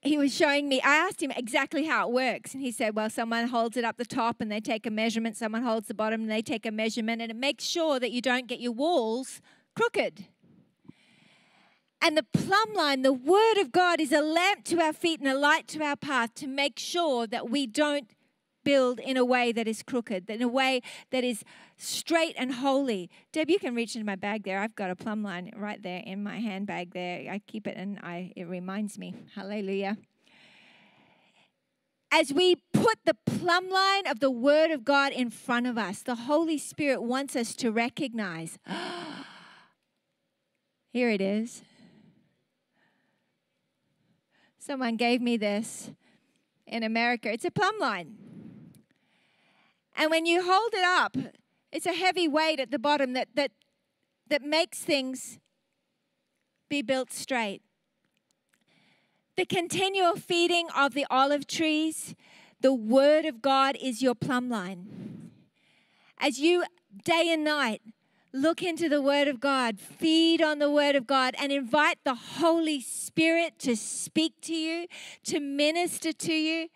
he 0.02 0.18
was 0.18 0.34
showing 0.34 0.68
me, 0.68 0.80
I 0.82 0.96
asked 0.96 1.22
him 1.22 1.30
exactly 1.30 1.84
how 1.86 2.08
it 2.08 2.12
works. 2.12 2.54
And 2.54 2.62
he 2.62 2.72
said, 2.72 2.96
Well, 2.96 3.08
someone 3.08 3.46
holds 3.46 3.76
it 3.76 3.84
up 3.84 3.96
the 3.96 4.04
top 4.04 4.40
and 4.40 4.50
they 4.50 4.60
take 4.60 4.84
a 4.84 4.90
measurement, 4.90 5.36
someone 5.36 5.62
holds 5.62 5.86
the 5.86 5.94
bottom 5.94 6.22
and 6.22 6.30
they 6.30 6.42
take 6.42 6.66
a 6.66 6.72
measurement, 6.72 7.22
and 7.22 7.30
it 7.30 7.36
makes 7.36 7.64
sure 7.64 8.00
that 8.00 8.10
you 8.10 8.20
don't 8.20 8.48
get 8.48 8.60
your 8.60 8.72
walls 8.72 9.40
crooked. 9.76 10.26
And 12.04 12.16
the 12.16 12.24
plumb 12.24 12.74
line, 12.74 13.02
the 13.02 13.12
Word 13.12 13.58
of 13.58 13.70
God, 13.70 14.00
is 14.00 14.10
a 14.10 14.20
lamp 14.20 14.64
to 14.64 14.80
our 14.80 14.92
feet 14.92 15.20
and 15.20 15.28
a 15.28 15.38
light 15.38 15.68
to 15.68 15.82
our 15.84 15.94
path 15.94 16.34
to 16.34 16.48
make 16.48 16.80
sure 16.80 17.28
that 17.28 17.48
we 17.48 17.68
don't 17.68 18.10
build 18.64 18.98
in 18.98 19.16
a 19.16 19.24
way 19.24 19.52
that 19.52 19.68
is 19.68 19.84
crooked, 19.84 20.28
in 20.28 20.42
a 20.42 20.48
way 20.48 20.80
that 21.10 21.22
is 21.22 21.44
straight 21.82 22.34
and 22.38 22.54
holy. 22.54 23.10
Deb, 23.32 23.50
you 23.50 23.58
can 23.58 23.74
reach 23.74 23.96
into 23.96 24.06
my 24.06 24.16
bag 24.16 24.44
there. 24.44 24.60
I've 24.60 24.76
got 24.76 24.90
a 24.90 24.96
plumb 24.96 25.22
line 25.22 25.52
right 25.56 25.82
there 25.82 26.02
in 26.04 26.22
my 26.22 26.38
handbag 26.38 26.94
there. 26.94 27.30
I 27.30 27.40
keep 27.40 27.66
it 27.66 27.76
and 27.76 27.98
I 28.02 28.32
it 28.36 28.44
reminds 28.44 28.98
me. 28.98 29.14
Hallelujah. 29.34 29.98
As 32.12 32.32
we 32.32 32.56
put 32.72 32.98
the 33.04 33.16
plumb 33.24 33.70
line 33.70 34.06
of 34.06 34.20
the 34.20 34.30
Word 34.30 34.70
of 34.70 34.84
God 34.84 35.12
in 35.12 35.30
front 35.30 35.66
of 35.66 35.78
us, 35.78 36.02
the 36.02 36.14
Holy 36.14 36.58
Spirit 36.58 37.02
wants 37.02 37.34
us 37.34 37.54
to 37.56 37.72
recognize. 37.72 38.58
Here 40.92 41.08
it 41.08 41.22
is. 41.22 41.62
Someone 44.58 44.96
gave 44.96 45.22
me 45.22 45.38
this 45.38 45.90
in 46.66 46.82
America. 46.82 47.32
It's 47.32 47.46
a 47.46 47.50
plumb 47.50 47.78
line. 47.80 48.14
And 49.96 50.10
when 50.10 50.26
you 50.26 50.44
hold 50.44 50.74
it 50.74 50.84
up, 50.84 51.16
it's 51.72 51.86
a 51.86 51.92
heavy 51.92 52.28
weight 52.28 52.60
at 52.60 52.70
the 52.70 52.78
bottom 52.78 53.14
that, 53.14 53.28
that, 53.34 53.50
that 54.28 54.42
makes 54.42 54.78
things 54.78 55.38
be 56.68 56.82
built 56.82 57.12
straight. 57.12 57.62
The 59.36 59.46
continual 59.46 60.16
feeding 60.16 60.68
of 60.76 60.94
the 60.94 61.06
olive 61.10 61.46
trees, 61.46 62.14
the 62.60 62.74
word 62.74 63.24
of 63.24 63.40
God 63.40 63.76
is 63.82 64.02
your 64.02 64.14
plumb 64.14 64.48
line. 64.48 65.30
as 66.18 66.38
you 66.38 66.64
day 67.04 67.32
and 67.32 67.42
night 67.42 67.82
look 68.32 68.62
into 68.62 68.88
the 68.88 69.02
Word 69.02 69.28
of 69.28 69.40
God, 69.40 69.78
feed 69.78 70.40
on 70.40 70.58
the 70.58 70.70
Word 70.70 70.94
of 70.94 71.06
God, 71.06 71.34
and 71.38 71.52
invite 71.52 71.98
the 72.04 72.14
Holy 72.14 72.80
Spirit 72.80 73.58
to 73.60 73.76
speak 73.76 74.40
to 74.42 74.54
you, 74.54 74.86
to 75.24 75.40
minister 75.40 76.12
to 76.12 76.32
you, 76.32 76.68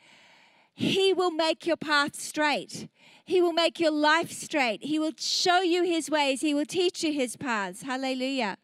He 0.74 1.12
will 1.12 1.30
make 1.30 1.66
your 1.66 1.76
path 1.76 2.20
straight. 2.20 2.88
He 3.26 3.40
will 3.40 3.52
make 3.52 3.80
your 3.80 3.90
life 3.90 4.30
straight. 4.30 4.84
He 4.84 5.00
will 5.00 5.10
show 5.18 5.60
you 5.60 5.82
His 5.82 6.08
ways. 6.08 6.42
He 6.42 6.54
will 6.54 6.64
teach 6.64 7.02
you 7.02 7.12
His 7.12 7.36
paths. 7.36 7.82
Hallelujah. 7.82 8.56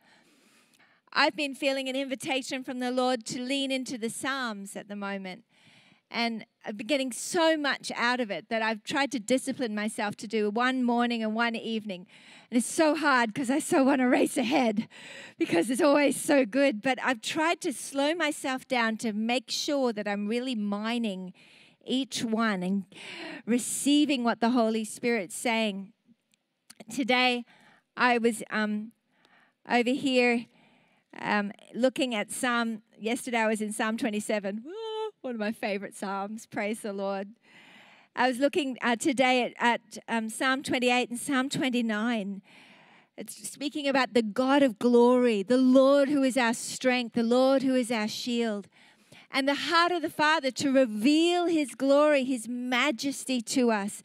I've 1.12 1.34
been 1.34 1.56
feeling 1.56 1.88
an 1.88 1.96
invitation 1.96 2.62
from 2.62 2.78
the 2.78 2.92
Lord 2.92 3.26
to 3.26 3.40
lean 3.40 3.72
into 3.72 3.98
the 3.98 4.08
Psalms 4.08 4.76
at 4.76 4.88
the 4.88 4.94
moment. 4.94 5.42
And 6.12 6.46
I've 6.64 6.76
been 6.76 6.86
getting 6.86 7.10
so 7.10 7.56
much 7.56 7.90
out 7.96 8.20
of 8.20 8.30
it 8.30 8.50
that 8.50 8.62
I've 8.62 8.84
tried 8.84 9.10
to 9.12 9.18
discipline 9.18 9.74
myself 9.74 10.14
to 10.18 10.28
do 10.28 10.48
one 10.48 10.84
morning 10.84 11.24
and 11.24 11.34
one 11.34 11.56
evening. 11.56 12.06
And 12.48 12.56
it's 12.58 12.66
so 12.66 12.94
hard 12.94 13.34
because 13.34 13.50
I 13.50 13.58
so 13.58 13.82
want 13.82 14.00
to 14.00 14.06
race 14.06 14.36
ahead 14.36 14.86
because 15.38 15.70
it's 15.70 15.82
always 15.82 16.20
so 16.20 16.44
good. 16.44 16.82
But 16.82 16.98
I've 17.02 17.20
tried 17.20 17.60
to 17.62 17.72
slow 17.72 18.14
myself 18.14 18.68
down 18.68 18.96
to 18.98 19.12
make 19.12 19.50
sure 19.50 19.92
that 19.92 20.06
I'm 20.06 20.28
really 20.28 20.54
mining 20.54 21.32
each 21.84 22.24
one 22.24 22.62
and 22.62 22.84
receiving 23.46 24.24
what 24.24 24.40
the 24.40 24.50
Holy 24.50 24.84
Spirit's 24.84 25.34
saying. 25.34 25.92
Today, 26.90 27.44
I 27.96 28.18
was 28.18 28.42
um, 28.50 28.92
over 29.70 29.90
here 29.90 30.46
um, 31.20 31.52
looking 31.74 32.14
at 32.14 32.30
Psalm. 32.30 32.82
Yesterday, 32.98 33.38
I 33.38 33.46
was 33.46 33.60
in 33.60 33.72
Psalm 33.72 33.96
27. 33.96 34.62
one 35.20 35.34
of 35.34 35.40
my 35.40 35.52
favorite 35.52 35.96
Psalms. 35.96 36.46
Praise 36.46 36.80
the 36.80 36.92
Lord. 36.92 37.28
I 38.14 38.28
was 38.28 38.38
looking 38.38 38.76
uh, 38.82 38.96
today 38.96 39.42
at, 39.42 39.54
at 39.58 39.98
um, 40.08 40.28
Psalm 40.28 40.62
28 40.62 41.10
and 41.10 41.18
Psalm 41.18 41.48
29. 41.48 42.42
It's 43.16 43.48
speaking 43.48 43.88
about 43.88 44.14
the 44.14 44.22
God 44.22 44.62
of 44.62 44.78
glory, 44.78 45.42
the 45.42 45.58
Lord 45.58 46.08
who 46.08 46.22
is 46.22 46.36
our 46.36 46.54
strength, 46.54 47.14
the 47.14 47.22
Lord 47.22 47.62
who 47.62 47.74
is 47.74 47.90
our 47.90 48.08
shield. 48.08 48.68
And 49.32 49.48
the 49.48 49.54
heart 49.54 49.92
of 49.92 50.02
the 50.02 50.10
Father 50.10 50.50
to 50.50 50.70
reveal 50.70 51.46
His 51.46 51.74
glory, 51.74 52.24
His 52.24 52.48
majesty 52.48 53.40
to 53.40 53.70
us, 53.70 54.02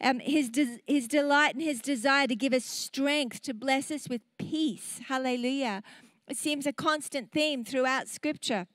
um, 0.00 0.20
his, 0.20 0.48
de- 0.48 0.80
his 0.86 1.06
delight 1.06 1.54
and 1.54 1.62
His 1.62 1.80
desire 1.80 2.26
to 2.26 2.34
give 2.34 2.54
us 2.54 2.64
strength, 2.64 3.42
to 3.42 3.52
bless 3.52 3.90
us 3.90 4.08
with 4.08 4.22
peace. 4.38 5.00
Hallelujah. 5.08 5.82
It 6.28 6.38
seems 6.38 6.66
a 6.66 6.72
constant 6.72 7.30
theme 7.30 7.64
throughout 7.64 8.08
Scripture 8.08 8.66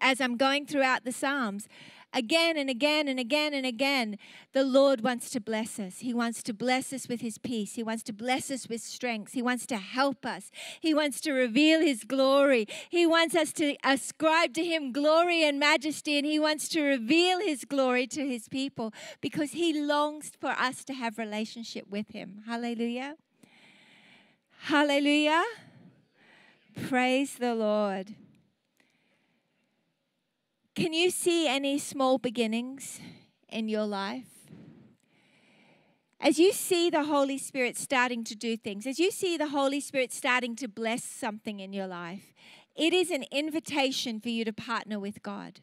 as 0.00 0.20
I'm 0.20 0.36
going 0.36 0.66
throughout 0.66 1.04
the 1.04 1.12
Psalms 1.12 1.68
again 2.12 2.56
and 2.56 2.70
again 2.70 3.08
and 3.08 3.18
again 3.18 3.54
and 3.54 3.66
again, 3.66 4.18
the 4.52 4.64
Lord 4.64 5.02
wants 5.02 5.30
to 5.30 5.40
bless 5.40 5.78
us. 5.78 5.98
He 5.98 6.14
wants 6.14 6.42
to 6.44 6.54
bless 6.54 6.92
us 6.92 7.08
with 7.08 7.20
His 7.20 7.38
peace. 7.38 7.74
He 7.74 7.82
wants 7.82 8.02
to 8.04 8.12
bless 8.12 8.50
us 8.50 8.68
with 8.68 8.80
strength. 8.80 9.32
He 9.32 9.42
wants 9.42 9.66
to 9.66 9.76
help 9.76 10.24
us. 10.24 10.50
He 10.80 10.94
wants 10.94 11.20
to 11.22 11.32
reveal 11.32 11.80
His 11.80 12.04
glory. 12.04 12.66
He 12.88 13.06
wants 13.06 13.34
us 13.34 13.52
to 13.54 13.76
ascribe 13.84 14.54
to 14.54 14.64
Him 14.64 14.92
glory 14.92 15.44
and 15.44 15.58
majesty, 15.58 16.18
and 16.18 16.26
He 16.26 16.38
wants 16.38 16.68
to 16.70 16.82
reveal 16.82 17.40
His 17.40 17.64
glory 17.64 18.06
to 18.08 18.26
His 18.26 18.48
people 18.48 18.92
because 19.20 19.52
He 19.52 19.78
longs 19.78 20.32
for 20.40 20.50
us 20.50 20.84
to 20.84 20.94
have 20.94 21.18
relationship 21.18 21.86
with 21.88 22.10
Him. 22.10 22.42
Hallelujah. 22.46 23.16
Hallelujah. 24.62 25.44
Praise 26.88 27.36
the 27.36 27.54
Lord. 27.54 28.14
Can 30.76 30.92
you 30.92 31.08
see 31.08 31.48
any 31.48 31.78
small 31.78 32.18
beginnings 32.18 33.00
in 33.48 33.66
your 33.66 33.86
life? 33.86 34.50
As 36.20 36.38
you 36.38 36.52
see 36.52 36.90
the 36.90 37.04
Holy 37.04 37.38
Spirit 37.38 37.78
starting 37.78 38.22
to 38.24 38.34
do 38.34 38.58
things, 38.58 38.86
as 38.86 38.98
you 38.98 39.10
see 39.10 39.38
the 39.38 39.48
Holy 39.48 39.80
Spirit 39.80 40.12
starting 40.12 40.54
to 40.56 40.68
bless 40.68 41.02
something 41.02 41.60
in 41.60 41.72
your 41.72 41.86
life, 41.86 42.34
it 42.74 42.92
is 42.92 43.10
an 43.10 43.24
invitation 43.32 44.20
for 44.20 44.28
you 44.28 44.44
to 44.44 44.52
partner 44.52 45.00
with 45.00 45.22
God. 45.22 45.60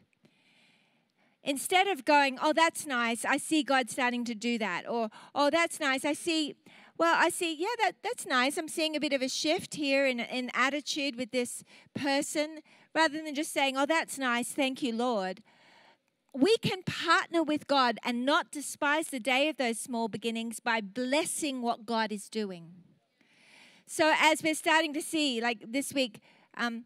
Instead 1.44 1.86
of 1.86 2.04
going, 2.04 2.36
oh, 2.42 2.52
that's 2.52 2.84
nice, 2.84 3.24
I 3.24 3.36
see 3.36 3.62
God 3.62 3.90
starting 3.90 4.24
to 4.24 4.34
do 4.34 4.58
that, 4.58 4.82
or 4.88 5.10
oh, 5.32 5.48
that's 5.48 5.78
nice, 5.78 6.04
I 6.04 6.14
see, 6.14 6.56
well, 6.98 7.14
I 7.16 7.28
see, 7.28 7.54
yeah, 7.54 7.68
that, 7.82 7.92
that's 8.02 8.26
nice. 8.26 8.56
I'm 8.56 8.66
seeing 8.66 8.96
a 8.96 9.00
bit 9.00 9.12
of 9.12 9.22
a 9.22 9.28
shift 9.28 9.76
here 9.76 10.06
in, 10.06 10.18
in 10.18 10.50
attitude 10.54 11.14
with 11.14 11.30
this 11.30 11.62
person 11.94 12.58
rather 12.94 13.22
than 13.22 13.34
just 13.34 13.52
saying, 13.52 13.76
oh, 13.76 13.86
that's 13.86 14.18
nice, 14.18 14.52
thank 14.52 14.82
you, 14.82 14.94
Lord. 14.94 15.42
We 16.32 16.56
can 16.58 16.82
partner 16.82 17.42
with 17.42 17.66
God 17.66 17.98
and 18.04 18.24
not 18.24 18.50
despise 18.50 19.08
the 19.08 19.20
day 19.20 19.48
of 19.48 19.56
those 19.56 19.78
small 19.78 20.08
beginnings 20.08 20.60
by 20.60 20.80
blessing 20.80 21.62
what 21.62 21.86
God 21.86 22.10
is 22.10 22.28
doing. 22.28 22.70
So, 23.86 24.14
as 24.18 24.42
we're 24.42 24.54
starting 24.54 24.92
to 24.94 25.02
see, 25.02 25.40
like 25.40 25.62
this 25.66 25.92
week, 25.92 26.20
um, 26.56 26.84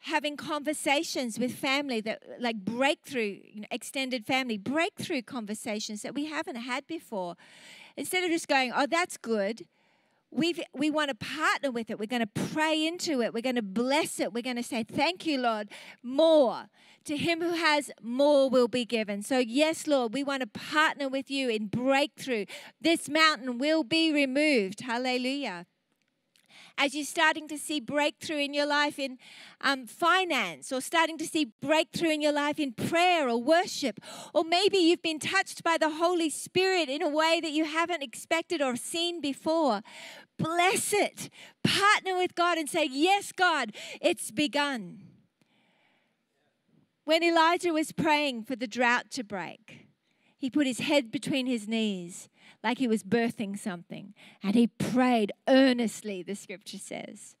having 0.00 0.36
conversations 0.36 1.38
with 1.38 1.52
family 1.52 2.00
that, 2.00 2.22
like 2.38 2.56
breakthrough, 2.64 3.40
you 3.44 3.60
know, 3.62 3.66
extended 3.70 4.24
family, 4.24 4.56
breakthrough 4.56 5.20
conversations 5.22 6.02
that 6.02 6.14
we 6.14 6.26
haven't 6.26 6.56
had 6.56 6.86
before. 6.86 7.34
Instead 7.96 8.22
of 8.22 8.30
just 8.30 8.46
going, 8.46 8.72
oh, 8.74 8.86
that's 8.86 9.16
good, 9.16 9.66
we 10.30 10.54
we 10.74 10.90
want 10.90 11.08
to 11.08 11.14
partner 11.14 11.70
with 11.70 11.90
it. 11.90 11.98
We're 11.98 12.06
going 12.06 12.26
to 12.26 12.52
pray 12.52 12.86
into 12.86 13.22
it. 13.22 13.32
We're 13.32 13.42
going 13.42 13.56
to 13.56 13.62
bless 13.62 14.20
it. 14.20 14.32
We're 14.32 14.42
going 14.42 14.56
to 14.56 14.62
say, 14.62 14.84
Thank 14.84 15.26
you, 15.26 15.38
Lord. 15.38 15.68
More. 16.02 16.66
To 17.04 17.16
him 17.16 17.40
who 17.40 17.52
has, 17.52 17.92
more 18.02 18.50
will 18.50 18.66
be 18.66 18.84
given. 18.84 19.22
So, 19.22 19.38
yes, 19.38 19.86
Lord, 19.86 20.12
we 20.12 20.24
want 20.24 20.40
to 20.40 20.48
partner 20.48 21.08
with 21.08 21.30
you 21.30 21.48
in 21.48 21.68
breakthrough. 21.68 22.46
This 22.80 23.08
mountain 23.08 23.58
will 23.58 23.84
be 23.84 24.12
removed. 24.12 24.80
Hallelujah 24.80 25.66
as 26.78 26.94
you're 26.94 27.04
starting 27.04 27.48
to 27.48 27.58
see 27.58 27.80
breakthrough 27.80 28.38
in 28.38 28.54
your 28.54 28.66
life 28.66 28.98
in 28.98 29.18
um, 29.60 29.86
finance, 29.86 30.72
or 30.72 30.80
starting 30.80 31.18
to 31.18 31.26
see 31.26 31.52
breakthrough 31.62 32.10
in 32.10 32.20
your 32.20 32.32
life 32.32 32.58
in 32.58 32.72
prayer 32.72 33.28
or 33.28 33.40
worship, 33.40 34.00
or 34.34 34.44
maybe 34.44 34.76
you've 34.76 35.02
been 35.02 35.18
touched 35.18 35.62
by 35.64 35.76
the 35.78 35.90
Holy 35.90 36.30
Spirit 36.30 36.88
in 36.88 37.02
a 37.02 37.08
way 37.08 37.40
that 37.40 37.52
you 37.52 37.64
haven't 37.64 38.02
expected 38.02 38.60
or 38.60 38.76
seen 38.76 39.20
before. 39.20 39.82
Bless 40.38 40.92
it. 40.92 41.30
Partner 41.64 42.16
with 42.16 42.34
God 42.34 42.58
and 42.58 42.68
say, 42.68 42.88
Yes, 42.90 43.32
God, 43.32 43.72
it's 44.00 44.30
begun. 44.30 45.00
When 47.04 47.22
Elijah 47.22 47.72
was 47.72 47.92
praying 47.92 48.42
for 48.42 48.56
the 48.56 48.66
drought 48.66 49.10
to 49.12 49.22
break, 49.22 49.86
he 50.36 50.50
put 50.50 50.66
his 50.66 50.80
head 50.80 51.10
between 51.10 51.46
his 51.46 51.66
knees 51.66 52.28
like 52.66 52.78
he 52.78 52.88
was 52.88 53.04
birthing 53.04 53.56
something. 53.56 54.12
And 54.42 54.56
he 54.56 54.66
prayed 54.66 55.30
earnestly, 55.46 56.24
the 56.24 56.34
scripture 56.34 56.78
says. 56.78 57.36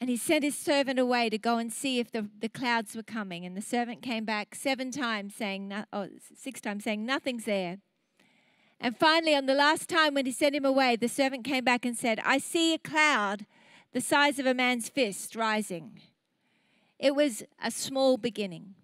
And 0.00 0.08
he 0.08 0.16
sent 0.16 0.42
his 0.42 0.56
servant 0.56 0.98
away 0.98 1.28
to 1.28 1.36
go 1.36 1.58
and 1.58 1.70
see 1.70 1.98
if 1.98 2.10
the, 2.10 2.30
the 2.40 2.48
clouds 2.48 2.96
were 2.96 3.02
coming. 3.02 3.44
And 3.44 3.54
the 3.54 3.60
servant 3.60 4.00
came 4.00 4.24
back 4.24 4.54
seven 4.54 4.90
times 4.90 5.34
saying, 5.34 5.70
oh, 5.92 6.08
six 6.34 6.62
times 6.62 6.84
saying, 6.84 7.04
nothing's 7.04 7.44
there. 7.44 7.76
And 8.80 8.96
finally, 8.96 9.34
on 9.34 9.44
the 9.44 9.52
last 9.52 9.86
time 9.86 10.14
when 10.14 10.24
he 10.24 10.32
sent 10.32 10.54
him 10.54 10.64
away, 10.64 10.96
the 10.96 11.08
servant 11.08 11.44
came 11.44 11.64
back 11.64 11.84
and 11.84 11.94
said, 11.94 12.18
I 12.24 12.38
see 12.38 12.72
a 12.72 12.78
cloud 12.78 13.44
the 13.92 14.00
size 14.00 14.38
of 14.38 14.46
a 14.46 14.54
man's 14.54 14.88
fist 14.88 15.36
rising. 15.36 16.00
It 16.98 17.14
was 17.14 17.42
a 17.62 17.70
small 17.70 18.16
beginning. 18.16 18.76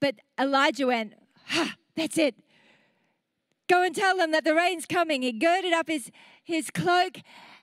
But 0.00 0.14
Elijah 0.40 0.86
went, 0.86 1.12
Ha, 1.48 1.74
that's 1.94 2.16
it. 2.16 2.36
Go 3.68 3.82
and 3.82 3.94
tell 3.94 4.16
them 4.16 4.30
that 4.30 4.44
the 4.44 4.54
rain's 4.54 4.86
coming. 4.86 5.22
He 5.22 5.32
girded 5.32 5.72
up 5.72 5.88
his, 5.88 6.10
his 6.42 6.70
cloak. 6.70 7.18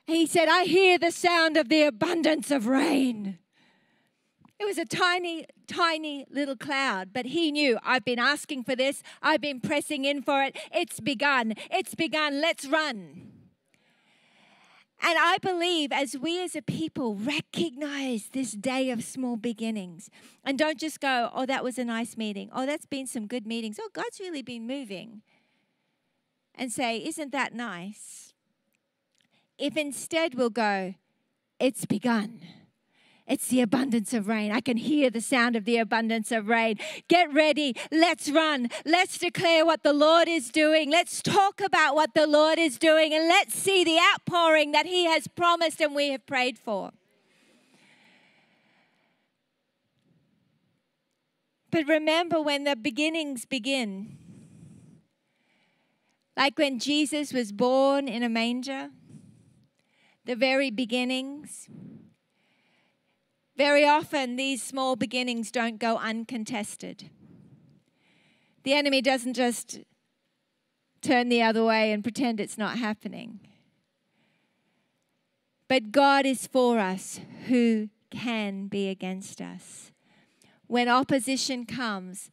He 0.06 0.26
said, 0.26 0.48
I 0.48 0.64
hear 0.64 0.98
the 0.98 1.10
sound 1.10 1.56
of 1.56 1.68
the 1.68 1.82
abundance 1.82 2.50
of 2.50 2.66
rain. 2.66 3.38
It 4.60 4.66
was 4.66 4.78
a 4.78 4.84
tiny, 4.84 5.46
tiny 5.66 6.26
little 6.30 6.56
cloud, 6.56 7.10
but 7.12 7.26
he 7.26 7.50
knew 7.50 7.78
I've 7.82 8.04
been 8.04 8.18
asking 8.18 8.64
for 8.64 8.76
this. 8.76 9.02
I've 9.20 9.40
been 9.40 9.60
pressing 9.60 10.04
in 10.04 10.22
for 10.22 10.42
it. 10.42 10.56
It's 10.72 11.00
begun. 11.00 11.54
It's 11.70 11.94
begun. 11.94 12.40
Let's 12.40 12.66
run. 12.66 13.32
And 15.02 15.18
I 15.18 15.38
believe 15.42 15.90
as 15.92 16.16
we 16.16 16.42
as 16.42 16.54
a 16.54 16.62
people 16.62 17.14
recognize 17.14 18.30
this 18.32 18.52
day 18.52 18.90
of 18.90 19.02
small 19.02 19.36
beginnings 19.36 20.08
and 20.44 20.58
don't 20.58 20.78
just 20.78 21.00
go, 21.00 21.30
oh, 21.34 21.46
that 21.46 21.64
was 21.64 21.76
a 21.76 21.84
nice 21.84 22.16
meeting. 22.16 22.48
Oh, 22.54 22.64
that's 22.64 22.86
been 22.86 23.06
some 23.06 23.26
good 23.26 23.46
meetings. 23.46 23.78
Oh, 23.80 23.90
God's 23.92 24.20
really 24.20 24.42
been 24.42 24.66
moving 24.66 25.22
and 26.54 26.72
say, 26.72 26.98
Isn't 26.98 27.32
that 27.32 27.54
nice? 27.54 28.32
If 29.58 29.76
instead 29.76 30.34
we'll 30.34 30.50
go, 30.50 30.94
It's 31.58 31.84
begun. 31.86 32.40
It's 33.26 33.48
the 33.48 33.62
abundance 33.62 34.12
of 34.12 34.28
rain. 34.28 34.52
I 34.52 34.60
can 34.60 34.76
hear 34.76 35.08
the 35.08 35.22
sound 35.22 35.56
of 35.56 35.64
the 35.64 35.78
abundance 35.78 36.30
of 36.30 36.48
rain. 36.48 36.78
Get 37.08 37.32
ready. 37.32 37.74
Let's 37.90 38.28
run. 38.30 38.68
Let's 38.84 39.16
declare 39.16 39.64
what 39.64 39.82
the 39.82 39.94
Lord 39.94 40.28
is 40.28 40.50
doing. 40.50 40.90
Let's 40.90 41.22
talk 41.22 41.62
about 41.62 41.94
what 41.94 42.12
the 42.12 42.26
Lord 42.26 42.58
is 42.58 42.78
doing 42.78 43.14
and 43.14 43.26
let's 43.26 43.54
see 43.54 43.82
the 43.82 43.98
outpouring 44.12 44.72
that 44.72 44.84
He 44.84 45.06
has 45.06 45.26
promised 45.26 45.80
and 45.80 45.94
we 45.94 46.10
have 46.10 46.26
prayed 46.26 46.58
for. 46.58 46.90
But 51.70 51.88
remember, 51.88 52.40
when 52.40 52.64
the 52.64 52.76
beginnings 52.76 53.46
begin, 53.46 54.18
Like 56.36 56.58
when 56.58 56.78
Jesus 56.78 57.32
was 57.32 57.52
born 57.52 58.08
in 58.08 58.22
a 58.22 58.28
manger, 58.28 58.90
the 60.24 60.36
very 60.36 60.70
beginnings. 60.70 61.68
Very 63.56 63.86
often, 63.86 64.36
these 64.36 64.62
small 64.62 64.96
beginnings 64.96 65.50
don't 65.50 65.78
go 65.78 65.96
uncontested. 65.96 67.10
The 68.64 68.72
enemy 68.72 69.00
doesn't 69.00 69.34
just 69.34 69.80
turn 71.02 71.28
the 71.28 71.42
other 71.42 71.64
way 71.64 71.92
and 71.92 72.02
pretend 72.02 72.40
it's 72.40 72.58
not 72.58 72.78
happening. 72.78 73.40
But 75.68 75.92
God 75.92 76.26
is 76.26 76.46
for 76.46 76.78
us. 76.78 77.20
Who 77.46 77.90
can 78.10 78.66
be 78.66 78.88
against 78.88 79.40
us? 79.40 79.92
When 80.66 80.88
opposition 80.88 81.66
comes, 81.66 82.30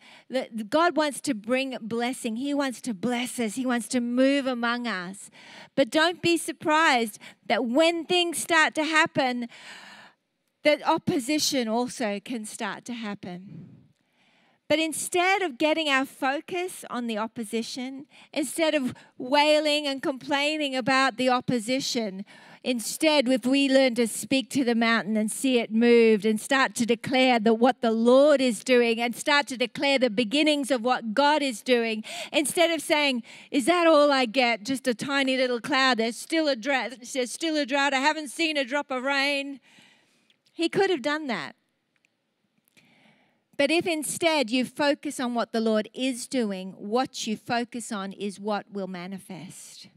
God 0.69 0.95
wants 0.95 1.19
to 1.21 1.33
bring 1.33 1.77
blessing. 1.81 2.37
He 2.37 2.53
wants 2.53 2.79
to 2.81 2.93
bless 2.93 3.39
us. 3.39 3.55
He 3.55 3.65
wants 3.65 3.87
to 3.89 3.99
move 3.99 4.47
among 4.47 4.87
us. 4.87 5.29
But 5.75 5.89
don't 5.89 6.21
be 6.21 6.37
surprised 6.37 7.19
that 7.47 7.65
when 7.65 8.05
things 8.05 8.37
start 8.37 8.73
to 8.75 8.85
happen, 8.85 9.47
that 10.63 10.85
opposition 10.87 11.67
also 11.67 12.19
can 12.23 12.45
start 12.45 12.85
to 12.85 12.93
happen. 12.93 13.67
But 14.69 14.79
instead 14.79 15.41
of 15.41 15.57
getting 15.57 15.89
our 15.89 16.05
focus 16.05 16.85
on 16.89 17.07
the 17.07 17.17
opposition, 17.17 18.05
instead 18.31 18.73
of 18.73 18.93
wailing 19.17 19.85
and 19.85 20.01
complaining 20.01 20.77
about 20.77 21.17
the 21.17 21.27
opposition, 21.27 22.23
instead, 22.63 23.27
if 23.27 23.45
we 23.45 23.69
learn 23.69 23.95
to 23.95 24.07
speak 24.07 24.49
to 24.51 24.63
the 24.63 24.75
mountain 24.75 25.17
and 25.17 25.31
see 25.31 25.59
it 25.59 25.71
moved 25.71 26.25
and 26.25 26.39
start 26.39 26.75
to 26.75 26.85
declare 26.85 27.39
that 27.39 27.55
what 27.55 27.81
the 27.81 27.91
Lord 27.91 28.41
is 28.41 28.63
doing 28.63 28.99
and 28.99 29.15
start 29.15 29.47
to 29.47 29.57
declare 29.57 29.99
the 29.99 30.09
beginnings 30.09 30.71
of 30.71 30.83
what 30.83 31.13
God 31.13 31.41
is 31.41 31.61
doing, 31.61 32.03
instead 32.31 32.71
of 32.71 32.81
saying, 32.81 33.23
Is 33.49 33.65
that 33.65 33.87
all 33.87 34.11
I 34.11 34.25
get? 34.25 34.63
Just 34.63 34.87
a 34.87 34.93
tiny 34.93 35.37
little 35.37 35.61
cloud. 35.61 35.97
There's 35.97 36.17
still 36.17 36.47
a 36.47 36.55
drought. 36.55 36.93
There's 37.13 37.31
still 37.31 37.57
a 37.57 37.65
drought. 37.65 37.93
I 37.93 37.99
haven't 37.99 38.29
seen 38.29 38.57
a 38.57 38.63
drop 38.63 38.91
of 38.91 39.03
rain. 39.03 39.59
He 40.53 40.69
could 40.69 40.89
have 40.89 41.01
done 41.01 41.27
that. 41.27 41.55
But 43.57 43.69
if 43.69 43.85
instead 43.85 44.49
you 44.49 44.65
focus 44.65 45.19
on 45.19 45.35
what 45.35 45.51
the 45.51 45.61
Lord 45.61 45.87
is 45.93 46.27
doing, 46.27 46.73
what 46.77 47.27
you 47.27 47.37
focus 47.37 47.91
on 47.91 48.11
is 48.11 48.39
what 48.39 48.65
will 48.71 48.87
manifest. 48.87 49.87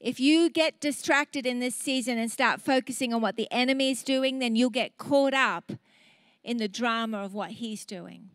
If 0.00 0.20
you 0.20 0.48
get 0.48 0.80
distracted 0.80 1.44
in 1.44 1.58
this 1.58 1.74
season 1.74 2.18
and 2.18 2.30
start 2.30 2.60
focusing 2.60 3.12
on 3.12 3.20
what 3.20 3.36
the 3.36 3.48
enemy 3.50 3.90
is 3.90 4.02
doing, 4.02 4.38
then 4.38 4.54
you'll 4.54 4.70
get 4.70 4.96
caught 4.96 5.34
up 5.34 5.72
in 6.44 6.58
the 6.58 6.68
drama 6.68 7.18
of 7.24 7.34
what 7.34 7.52
he's 7.52 7.84
doing. 7.84 8.30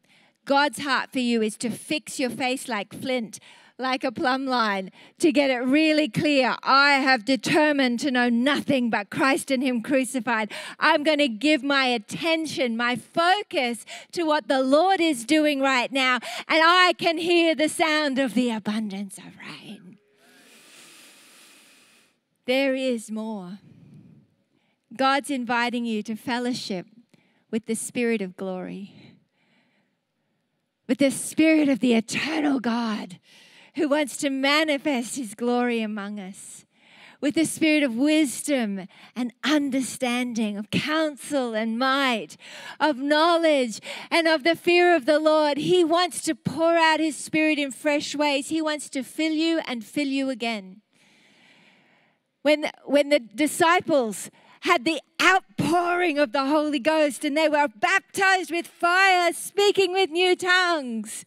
God's 0.45 0.79
heart 0.79 1.11
for 1.11 1.19
you 1.19 1.41
is 1.41 1.55
to 1.57 1.69
fix 1.69 2.19
your 2.19 2.29
face 2.29 2.67
like 2.67 2.93
flint 2.93 3.39
like 3.77 4.03
a 4.03 4.11
plumb 4.11 4.45
line 4.45 4.91
to 5.19 5.31
get 5.31 5.49
it 5.49 5.57
really 5.57 6.07
clear. 6.07 6.55
I 6.63 6.93
have 6.93 7.25
determined 7.25 7.99
to 8.01 8.11
know 8.11 8.29
nothing 8.29 8.89
but 8.89 9.09
Christ 9.09 9.51
and 9.51 9.63
Him 9.63 9.81
crucified. 9.81 10.51
I'm 10.79 11.03
going 11.03 11.19
to 11.19 11.27
give 11.27 11.63
my 11.63 11.85
attention, 11.85 12.77
my 12.77 12.95
focus 12.95 13.85
to 14.11 14.23
what 14.23 14.47
the 14.47 14.61
Lord 14.61 15.01
is 15.01 15.25
doing 15.25 15.59
right 15.59 15.91
now, 15.91 16.15
and 16.47 16.61
I 16.63 16.93
can 16.97 17.17
hear 17.17 17.55
the 17.55 17.69
sound 17.69 18.19
of 18.19 18.33
the 18.33 18.51
abundance 18.51 19.17
of 19.17 19.37
rain. 19.39 19.92
There 22.45 22.75
is 22.75 23.09
more. 23.09 23.59
God's 24.95 25.29
inviting 25.29 25.85
you 25.85 26.03
to 26.03 26.15
fellowship 26.15 26.87
with 27.49 27.65
the 27.65 27.75
Spirit 27.75 28.21
of 28.21 28.35
glory, 28.35 28.93
with 30.87 30.97
the 30.97 31.11
Spirit 31.11 31.69
of 31.69 31.79
the 31.79 31.93
eternal 31.93 32.59
God 32.59 33.19
who 33.75 33.87
wants 33.89 34.17
to 34.17 34.29
manifest 34.29 35.15
his 35.15 35.33
glory 35.33 35.81
among 35.81 36.19
us 36.19 36.65
with 37.23 37.35
the 37.35 37.45
spirit 37.45 37.83
of 37.83 37.95
wisdom 37.95 38.85
and 39.15 39.31
understanding, 39.45 40.57
of 40.57 40.69
counsel 40.71 41.53
and 41.53 41.79
might, 41.79 42.35
of 42.81 42.97
knowledge 42.97 43.79
and 44.11 44.27
of 44.27 44.43
the 44.43 44.57
fear 44.57 44.93
of 44.93 45.05
the 45.05 45.19
Lord. 45.19 45.57
He 45.57 45.85
wants 45.85 46.21
to 46.23 46.35
pour 46.35 46.75
out 46.75 46.99
his 46.99 47.15
spirit 47.15 47.57
in 47.57 47.71
fresh 47.71 48.13
ways. 48.13 48.49
He 48.49 48.61
wants 48.61 48.89
to 48.89 49.03
fill 49.03 49.31
you 49.31 49.61
and 49.65 49.85
fill 49.85 50.09
you 50.09 50.29
again. 50.29 50.81
When, 52.43 52.69
when 52.85 53.09
the 53.09 53.19
disciples 53.19 54.29
had 54.61 54.85
the 54.85 55.01
outpouring 55.21 56.19
of 56.19 56.33
the 56.33 56.45
Holy 56.45 56.79
Ghost 56.79 57.25
and 57.25 57.35
they 57.35 57.49
were 57.49 57.67
baptized 57.67 58.51
with 58.51 58.67
fire, 58.67 59.33
speaking 59.33 59.91
with 59.91 60.09
new 60.09 60.35
tongues 60.35 61.25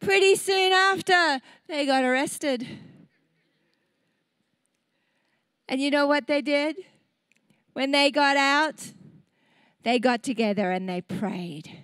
pretty 0.00 0.36
soon 0.36 0.72
after, 0.72 1.40
they 1.68 1.84
got 1.84 2.04
arrested. 2.04 2.66
And 5.68 5.80
you 5.80 5.90
know 5.90 6.06
what 6.06 6.28
they 6.28 6.42
did? 6.42 6.76
When 7.72 7.90
they 7.90 8.10
got 8.10 8.36
out, 8.36 8.92
they 9.82 9.98
got 9.98 10.22
together 10.22 10.70
and 10.70 10.88
they 10.88 11.00
prayed. 11.00 11.82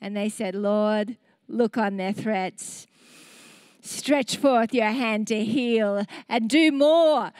And 0.00 0.16
they 0.16 0.28
said, 0.28 0.54
Lord, 0.54 1.16
look 1.48 1.76
on 1.76 1.96
their 1.96 2.12
threats 2.12 2.86
Stretch 3.86 4.36
forth 4.36 4.74
your 4.74 4.90
hand 4.90 5.28
to 5.28 5.44
heal 5.44 6.04
and 6.28 6.50
do 6.50 6.72
more. 6.72 7.30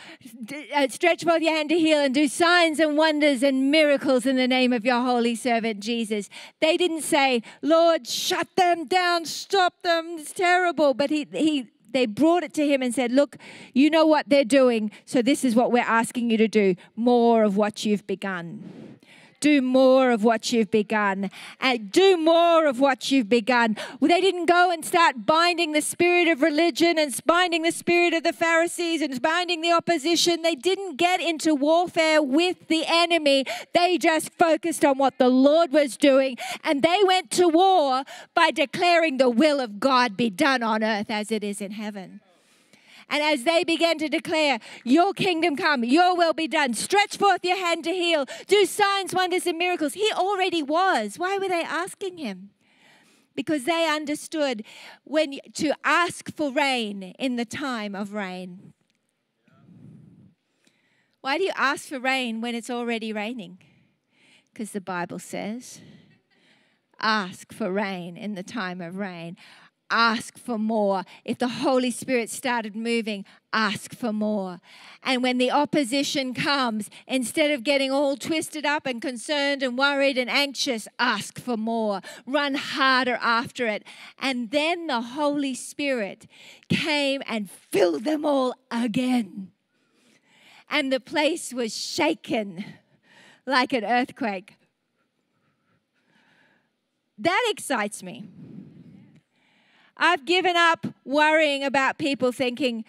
Uh, 0.74 0.88
stretch 0.88 1.24
forth 1.24 1.42
your 1.42 1.52
hand 1.52 1.70
to 1.70 1.78
heal 1.78 1.98
and 1.98 2.14
do 2.14 2.28
signs 2.28 2.78
and 2.78 2.96
wonders 2.96 3.42
and 3.42 3.70
miracles 3.70 4.26
in 4.26 4.37
the 4.37 4.46
name 4.46 4.72
of 4.72 4.85
your 4.85 5.00
holy 5.00 5.35
servant 5.35 5.80
Jesus. 5.80 6.28
They 6.61 6.76
didn't 6.76 7.02
say, 7.02 7.42
Lord, 7.62 8.06
shut 8.06 8.46
them 8.56 8.87
down, 8.87 9.24
stop 9.24 9.82
them, 9.82 10.18
it's 10.18 10.32
terrible. 10.32 10.94
But 10.94 11.11
he, 11.11 11.26
he, 11.32 11.66
they 11.90 12.06
brought 12.06 12.44
it 12.44 12.54
to 12.54 12.66
him 12.66 12.80
and 12.80 12.94
said, 12.94 13.11
Look, 13.11 13.37
you 13.74 13.90
know 13.90 14.06
what 14.06 14.28
they're 14.28 14.44
doing, 14.44 14.92
so 15.04 15.22
this 15.22 15.44
is 15.44 15.56
what 15.56 15.72
we're 15.72 15.80
asking 15.80 16.30
you 16.30 16.37
to 16.37 16.48
do 16.48 16.76
more 16.94 17.42
of 17.42 17.56
what 17.56 17.85
you've 17.85 18.06
begun 18.06 18.95
do 19.40 19.62
more 19.62 20.11
of 20.11 20.25
what 20.25 20.53
you've 20.53 20.70
begun. 20.70 21.31
And 21.61 21.90
do 21.90 22.16
more 22.16 22.66
of 22.66 22.81
what 22.81 23.11
you've 23.11 23.29
begun. 23.29 23.77
They 24.01 24.20
didn't 24.20 24.46
go 24.46 24.70
and 24.70 24.85
start 24.85 25.27
binding 25.27 25.72
the 25.72 25.83
spirit 25.83 26.29
of 26.29 26.42
religion 26.42 26.99
and 26.99 27.14
binding 27.25 27.62
the 27.62 27.72
spirit 27.72 28.14
of 28.14 28.22
the 28.22 28.33
Pharisees 28.33 29.03
and 29.03 29.20
binding 29.20 29.61
the 29.61 29.72
opposition. 29.72 30.42
They 30.42 30.55
didn't 30.55 30.96
get 30.96 31.20
into 31.20 31.55
warfare 31.55 32.22
with 32.22 32.68
the 32.68 32.85
enemy. 32.87 33.44
They 33.75 33.99
just 33.99 34.33
focused 34.33 34.85
on 34.85 34.99
what 34.99 35.18
the 35.18 35.29
Lord 35.29 35.72
was 35.72 35.96
doing. 35.96 36.37
And 36.64 36.83
they 36.83 37.01
went 37.05 37.31
to 37.33 37.49
war 37.49 38.05
by 38.35 38.51
declaring 38.51 39.16
the 39.16 39.31
will 39.31 39.61
of 39.61 39.81
God 39.81 40.16
be 40.16 40.31
done 40.31 40.62
on 40.62 40.83
earth 40.83 41.11
as 41.11 41.31
it 41.31 41.42
is 41.44 41.61
in 41.61 41.72
heaven. 41.72 42.20
And 43.08 43.22
as 43.22 43.44
they 43.44 43.62
began 43.64 43.98
to 43.98 44.08
declare, 44.08 44.58
Your 44.84 45.12
kingdom 45.12 45.56
come, 45.56 45.84
Your 45.84 46.16
will 46.16 46.32
be 46.32 46.48
done, 46.48 46.74
stretch 46.74 47.16
forth 47.16 47.44
your 47.44 47.56
hand 47.56 47.84
to 47.84 47.92
heal, 47.92 48.26
do 48.46 48.66
signs, 48.66 49.14
wonders, 49.14 49.46
and 49.46 49.58
miracles, 49.58 49.94
He 49.94 50.10
already 50.12 50.62
was. 50.62 51.18
Why 51.18 51.38
were 51.38 51.48
they 51.48 51.62
asking 51.62 52.18
Him? 52.18 52.50
Because 53.34 53.64
they 53.64 53.88
understood 53.88 54.64
when 55.04 55.38
to 55.54 55.74
ask 55.84 56.34
for 56.34 56.50
rain 56.50 57.14
in 57.18 57.36
the 57.36 57.44
time 57.44 57.94
of 57.94 58.12
rain. 58.12 58.72
Why 61.20 61.38
do 61.38 61.44
you 61.44 61.52
ask 61.56 61.88
for 61.88 61.98
rain 61.98 62.40
when 62.40 62.54
it's 62.54 62.70
already 62.70 63.12
raining? 63.12 63.58
Because 64.52 64.70
the 64.70 64.80
Bible 64.80 65.18
says, 65.18 65.80
ask 67.00 67.52
for 67.52 67.70
rain 67.70 68.16
in 68.16 68.34
the 68.34 68.42
time 68.42 68.80
of 68.80 68.96
rain 68.96 69.36
ask 69.90 70.38
for 70.38 70.59
more. 70.59 71.05
If 71.25 71.38
the 71.38 71.49
Holy 71.49 71.90
Spirit 71.90 72.31
started 72.31 72.75
moving, 72.75 73.25
ask 73.53 73.94
for 73.94 74.12
more. 74.12 74.61
And 75.03 75.22
when 75.22 75.38
the 75.38 75.51
opposition 75.51 76.35
comes, 76.35 76.90
instead 77.07 77.51
of 77.51 77.64
getting 77.64 77.90
all 77.90 78.16
twisted 78.16 78.66
up 78.66 78.87
and 78.87 79.01
concerned 79.01 79.62
and 79.62 79.79
worried 79.79 80.18
and 80.18 80.31
anxious, 80.31 80.88
ask 80.99 81.40
for 81.40 81.57
more. 81.57 82.01
Run 82.27 82.55
harder 82.55 83.18
after 83.20 83.66
it. 83.66 83.85
And 84.18 84.51
then 84.51 84.87
the 84.87 85.01
Holy 85.01 85.55
Spirit 85.55 86.27
came 86.68 87.22
and 87.27 87.51
filled 87.51 88.05
them 88.05 88.25
all 88.25 88.55
again. 88.70 89.53
And 90.68 90.92
the 90.92 91.01
place 91.01 91.53
was 91.53 91.77
shaken 91.77 92.64
like 93.46 93.72
an 93.72 93.85
earthquake. 93.85 94.57
That 97.18 97.46
excites 97.51 98.03
me 98.03 98.29
I've 99.96 100.24
given 100.24 100.56
up 100.56 100.87
worrying 101.04 101.64
about 101.64 101.98
people 101.98 102.32
thinking 102.32 102.85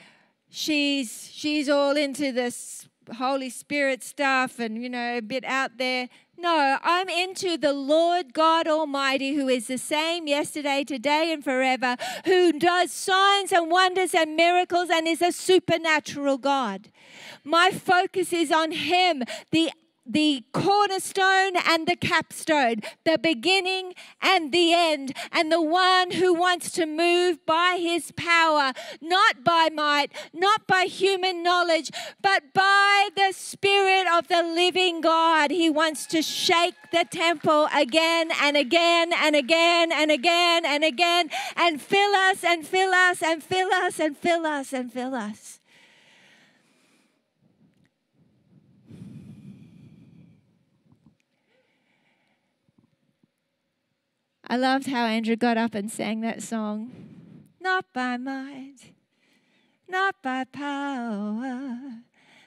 she's 0.50 1.30
she's 1.32 1.70
all 1.70 1.96
into 1.96 2.32
this 2.32 2.90
Holy 3.18 3.50
Spirit 3.50 4.04
stuff 4.04 4.60
and 4.60 4.82
you 4.82 4.90
know 4.90 5.18
a 5.18 5.22
bit 5.22 5.46
out 5.46 5.78
there. 5.78 6.10
No, 6.40 6.78
I'm 6.84 7.10
into 7.10 7.58
the 7.58 7.74
Lord 7.74 8.34
God 8.34 8.68
Almighty 8.68 9.34
who 9.34 9.48
is 9.48 9.68
the 9.68 9.78
same 9.78 10.28
yesterday, 10.28 10.84
today 10.84 11.32
and 11.34 11.44
forever, 11.44 11.96
who 12.26 12.60
does 12.60 12.92
signs 12.92 13.52
and 13.52 13.72
wonders 13.72 14.14
and 14.14 14.36
miracles 14.36 14.90
and 14.92 15.08
is 15.08 15.22
a 15.22 15.32
supernatural 15.32 16.38
God. 16.38 16.90
My 17.44 17.72
focus 17.72 18.34
is 18.34 18.52
on 18.52 18.72
him, 18.72 19.24
the 19.52 19.72
the 20.08 20.44
cornerstone 20.54 21.54
and 21.68 21.88
the 21.88 21.96
capstone, 21.96 22.82
the 23.06 23.18
beginning 23.18 23.94
and 24.22 24.52
the 24.52 24.74
end, 24.74 25.14
and 25.32 25.52
the 25.52 25.62
one 25.62 26.12
who 26.12 26.34
wants 26.34 26.72
to 26.72 26.86
move 26.86 27.46
by 27.46 27.78
his 27.80 28.12
power, 28.14 28.74
not 29.02 29.44
by 29.44 29.70
might, 29.74 30.12
not 30.34 30.66
by 30.68 30.84
human 30.84 31.44
knowledge, 31.44 31.92
but 32.22 32.54
by 32.54 33.10
the 33.16 33.32
Spirit 33.34 34.08
of 34.12 34.28
the 34.28 34.44
living 34.44 35.02
God. 35.02 35.52
He 35.52 35.70
wants 35.70 36.06
to 36.08 36.22
shake 36.22 36.76
the 36.92 37.06
temple 37.10 37.68
again 37.76 38.32
and 38.42 38.56
again 38.56 39.12
and 39.14 39.36
again 39.36 39.92
and 39.92 40.12
again 40.12 40.66
and 40.66 40.84
again 40.84 41.30
and 41.56 41.82
fill 41.82 42.16
us 42.16 42.44
and 42.44 42.66
fill 42.66 42.94
us 42.94 43.22
and 43.22 43.44
fill 43.44 43.72
us 43.74 44.00
and 44.00 44.18
fill 44.18 44.46
us 44.46 44.74
and 44.74 44.92
fill 44.92 45.14
us. 45.14 45.60
I 54.50 54.56
loved 54.56 54.88
how 54.88 55.06
Andrew 55.06 55.36
got 55.36 55.58
up 55.58 55.76
and 55.76 55.92
sang 55.92 56.22
that 56.22 56.42
song. 56.42 56.92
Not 57.60 57.86
by 57.94 58.16
might, 58.16 58.94
not 59.90 60.16
by 60.24 60.46
power, 60.46 61.78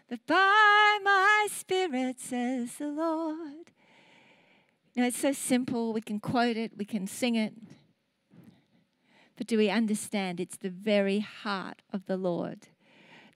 but 0.08 0.26
by 0.26 0.98
my 1.04 1.46
spirit, 1.50 2.18
says 2.18 2.76
the 2.76 2.88
Lord. 2.88 3.70
You 4.94 5.02
know, 5.02 5.08
it's 5.08 5.18
so 5.18 5.32
simple. 5.32 5.92
We 5.92 6.00
can 6.00 6.20
quote 6.20 6.56
it, 6.56 6.72
we 6.74 6.86
can 6.86 7.06
sing 7.06 7.34
it. 7.34 7.52
But 9.36 9.46
do 9.46 9.58
we 9.58 9.68
understand 9.68 10.40
it's 10.40 10.56
the 10.56 10.70
very 10.70 11.20
heart 11.20 11.82
of 11.92 12.06
the 12.06 12.16
Lord? 12.16 12.68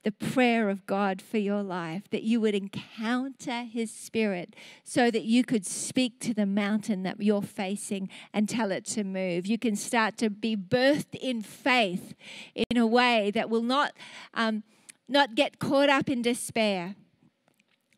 The 0.04 0.12
prayer 0.12 0.68
of 0.68 0.86
God 0.86 1.20
for 1.20 1.38
your 1.38 1.62
life, 1.62 2.02
that 2.10 2.22
you 2.22 2.40
would 2.40 2.54
encounter 2.54 3.62
His 3.62 3.90
Spirit 3.90 4.54
so 4.84 5.10
that 5.10 5.24
you 5.24 5.42
could 5.42 5.66
speak 5.66 6.20
to 6.20 6.34
the 6.34 6.46
mountain 6.46 7.02
that 7.02 7.20
you're 7.20 7.42
facing 7.42 8.08
and 8.32 8.48
tell 8.48 8.70
it 8.70 8.84
to 8.86 9.02
move. 9.02 9.46
You 9.46 9.58
can 9.58 9.74
start 9.74 10.16
to 10.18 10.30
be 10.30 10.56
birthed 10.56 11.14
in 11.14 11.42
faith 11.42 12.14
in 12.54 12.76
a 12.76 12.86
way 12.86 13.30
that 13.32 13.48
will 13.48 13.62
not, 13.62 13.92
um, 14.34 14.62
not 15.08 15.34
get 15.34 15.58
caught 15.58 15.88
up 15.88 16.08
in 16.08 16.22
despair. 16.22 16.94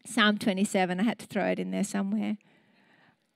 Psalm 0.07 0.39
27, 0.39 1.01
I 1.01 1.03
had 1.03 1.19
to 1.19 1.27
throw 1.27 1.47
it 1.47 1.59
in 1.59 1.73
there 1.73 1.85
somewhere. 1.85 2.39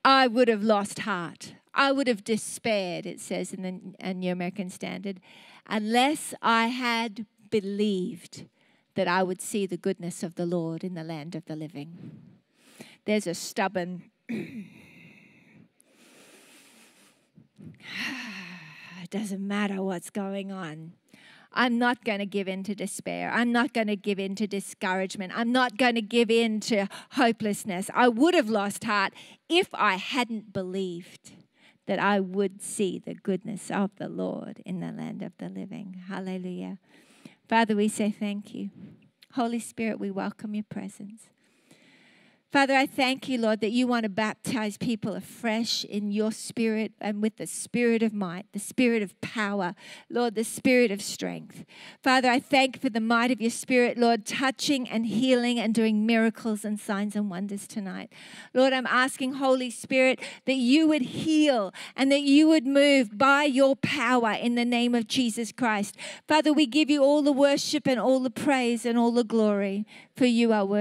I 0.05 0.29
would 0.29 0.49
have 0.49 0.63
lost 0.63 1.01
heart. 1.01 1.55
I 1.75 1.93
would 1.93 2.07
have 2.07 2.25
despaired, 2.25 3.05
it 3.07 3.21
says 3.21 3.53
in 3.53 3.95
the 4.01 4.15
New 4.15 4.33
American 4.33 4.71
Standard, 4.71 5.21
unless 5.67 6.35
I 6.41 6.69
had 6.69 7.27
believed 7.51 8.45
that 8.95 9.09
I 9.09 9.23
would 9.23 9.41
see 9.41 9.67
the 9.67 9.77
goodness 9.77 10.23
of 10.23 10.35
the 10.35 10.47
Lord 10.47 10.85
in 10.85 10.95
the 10.95 11.05
land 11.05 11.35
of 11.35 11.45
the 11.47 11.57
living. 11.57 12.21
There's 13.05 13.27
a 13.27 13.35
stubborn, 13.35 14.11
it 14.29 14.67
doesn't 19.11 19.47
matter 19.47 19.83
what's 19.83 20.11
going 20.11 20.53
on. 20.53 20.93
I'm 21.53 21.79
not 21.79 22.05
going 22.05 22.21
to 22.21 22.27
give 22.27 22.47
in 22.47 22.63
to 22.65 22.75
despair. 22.75 23.31
I'm 23.33 23.51
not 23.51 23.73
going 23.73 23.89
to 23.89 23.97
give 23.97 24.21
in 24.21 24.37
to 24.37 24.47
discouragement. 24.47 25.33
I'm 25.35 25.51
not 25.51 25.77
going 25.77 25.97
to 25.97 26.03
give 26.03 26.31
in 26.31 26.61
to 26.61 26.87
hopelessness. 27.13 27.91
I 27.93 28.09
would 28.09 28.35
have 28.35 28.49
lost 28.49 28.85
heart 28.85 29.13
if 29.49 29.69
I 29.75 29.97
hadn't 29.97 30.53
believed 30.53 31.33
that 31.87 31.99
I 31.99 32.21
would 32.21 32.63
see 32.63 33.01
the 33.05 33.15
goodness 33.15 33.69
of 33.69 33.91
the 33.97 34.09
Lord 34.09 34.63
in 34.65 34.79
the 34.79 34.93
land 34.93 35.23
of 35.23 35.33
the 35.39 35.49
living. 35.49 36.03
Hallelujah. 36.07 36.79
Father, 37.51 37.75
we 37.75 37.89
say 37.89 38.13
thank 38.13 38.55
you. 38.55 38.71
Holy 39.33 39.59
Spirit, 39.59 39.99
we 39.99 40.09
welcome 40.09 40.55
your 40.55 40.63
presence. 40.71 41.31
Father, 42.53 42.75
I 42.75 42.85
thank 42.85 43.29
you, 43.29 43.39
Lord, 43.39 43.61
that 43.61 43.71
you 43.71 43.87
want 43.87 44.03
to 44.03 44.09
baptize 44.09 44.77
people 44.77 45.15
afresh 45.15 45.85
in 45.85 46.11
your 46.11 46.33
spirit 46.33 46.91
and 47.01 47.23
with 47.23 47.37
the 47.37 47.47
spirit 47.47 48.03
of 48.03 48.13
might, 48.13 48.47
the 48.53 48.59
spirit 48.59 49.05
of 49.05 49.19
power, 49.21 49.77
Lord, 50.11 50.35
the 50.35 50.43
spirit 50.43 50.91
of 50.91 51.01
strength. 51.01 51.65
Father, 52.03 52.29
I 52.29 52.41
thank 52.41 52.81
for 52.81 52.91
the 52.91 52.99
might 52.99 53.31
of 53.31 53.41
your 53.41 53.53
spirit, 53.53 53.97
Lord, 53.97 54.27
touching 54.27 54.89
and 54.89 55.07
healing 55.07 55.61
and 55.61 55.73
doing 55.73 56.05
miracles 56.05 56.65
and 56.65 56.81
signs 56.81 57.15
and 57.15 57.31
wonders 57.31 57.69
tonight. 57.69 58.13
Lord, 58.53 58.73
I'm 58.73 58.87
asking, 58.87 59.35
Holy 59.35 59.71
Spirit, 59.71 60.19
that 60.47 60.57
you 60.57 60.89
would 60.89 61.03
heal 61.03 61.73
and 61.95 62.11
that 62.11 62.23
you 62.23 62.49
would 62.49 62.67
move 62.67 63.17
by 63.17 63.45
your 63.45 63.77
power 63.77 64.33
in 64.33 64.57
the 64.57 64.65
name 64.65 64.97
of 64.97 65.07
Jesus 65.07 65.53
Christ. 65.53 65.97
Father, 66.27 66.53
we 66.53 66.67
give 66.67 66.91
you 66.91 67.05
all 67.05 67.23
the 67.23 67.31
worship 67.31 67.87
and 67.87 68.01
all 68.01 68.19
the 68.19 68.29
praise 68.29 68.85
and 68.85 68.99
all 68.99 69.13
the 69.13 69.23
glory, 69.23 69.87
for 70.17 70.27
you 70.27 70.53
are 70.53 70.65
worthy. 70.65 70.79